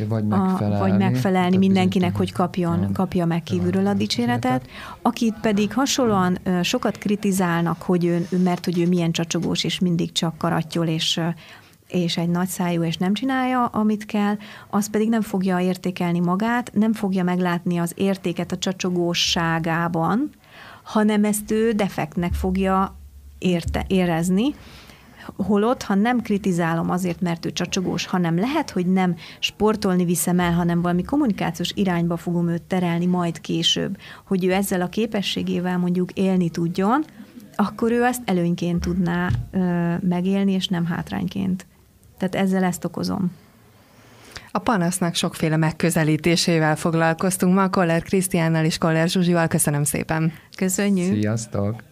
vagy 0.09 0.25
a, 0.29 0.37
megfelelni. 0.37 0.79
vagy 0.79 0.99
megfelelni 0.99 1.57
mindenkinek, 1.57 2.17
hogy 2.17 2.33
kapjon, 2.33 2.93
kapja 2.93 3.27
meg 3.27 3.43
kívülről 3.43 3.87
a 3.87 3.95
dicséretet. 3.95 4.67
Akit 5.03 5.35
pedig 5.41 5.73
hasonlóan 5.73 6.39
sokat 6.63 6.99
kritizálnak, 6.99 7.83
hogy 7.83 8.05
ő, 8.05 8.27
mert 8.45 8.65
hogy 8.65 8.81
ő 8.81 8.89
milyen 8.89 9.13
csacsogós, 9.13 9.65
és 9.65 9.79
mindig 9.79 10.13
csak 10.13 10.39
karattyol, 10.39 10.87
és 10.87 11.21
és 11.89 12.17
egy 12.17 12.29
nagy 12.29 12.49
szájú, 12.49 12.83
és 12.83 12.97
nem 12.97 13.15
csinálja, 13.15 13.65
amit 13.65 14.07
kell, 14.07 14.37
az 14.71 14.91
pedig 14.91 15.09
nem 15.09 15.21
fogja 15.21 15.59
értékelni 15.59 16.21
magát, 16.21 16.71
nem 16.75 16.93
fogja 16.93 17.25
meglátni 17.25 17.79
az 17.79 17.93
értéket 17.97 18.53
a 18.53 18.59
csacsogóságában, 18.59 20.31
hanem 20.83 21.25
ezt 21.25 21.51
ő 21.51 21.73
defektnek 21.73 22.33
fogja 22.35 22.97
érte, 23.39 23.85
érezni, 23.89 24.55
Holott, 25.37 25.83
ha 25.83 25.95
nem 25.95 26.21
kritizálom 26.21 26.91
azért, 26.91 27.21
mert 27.21 27.47
ő 27.47 27.53
csacsogós, 27.53 28.07
hanem 28.07 28.39
lehet, 28.39 28.71
hogy 28.71 28.87
nem 28.87 29.17
sportolni 29.39 30.05
viszem 30.05 30.41
el, 30.41 30.53
hanem 30.53 30.83
valami 30.83 31.03
kommunikációs 31.03 31.73
irányba 31.75 32.17
fogom 32.17 32.49
őt 32.49 32.63
terelni 32.63 33.07
majd 33.07 33.41
később, 33.41 33.99
hogy 34.27 34.45
ő 34.45 34.53
ezzel 34.53 34.81
a 34.81 34.89
képességével 34.89 35.79
mondjuk 35.79 36.13
élni 36.13 36.51
tudjon, 36.51 37.05
akkor 37.57 37.93
ő 37.93 38.05
ezt 38.05 38.23
előnyként 38.25 38.81
tudná 38.81 39.31
ö, 39.51 39.95
megélni, 40.09 40.53
és 40.53 40.69
nem 40.69 40.87
hátrányként. 40.87 41.67
Tehát 42.19 42.47
ezzel 42.47 42.65
ezt 42.65 42.85
okozom. 42.85 43.33
A 44.51 44.59
panasznak 44.59 45.15
sokféle 45.15 45.57
megközelítésével 45.57 46.77
foglalkoztunk 46.77 47.55
ma, 47.55 47.69
Koller 47.69 48.03
Krisztiánnal 48.03 48.65
és 48.65 48.79
Koller 48.79 49.09
Zsuzsival. 49.09 49.49
Köszönöm 49.49 49.85
szépen. 49.85 50.33
Köszönjük. 50.57 51.15
Sziasztok! 51.15 51.91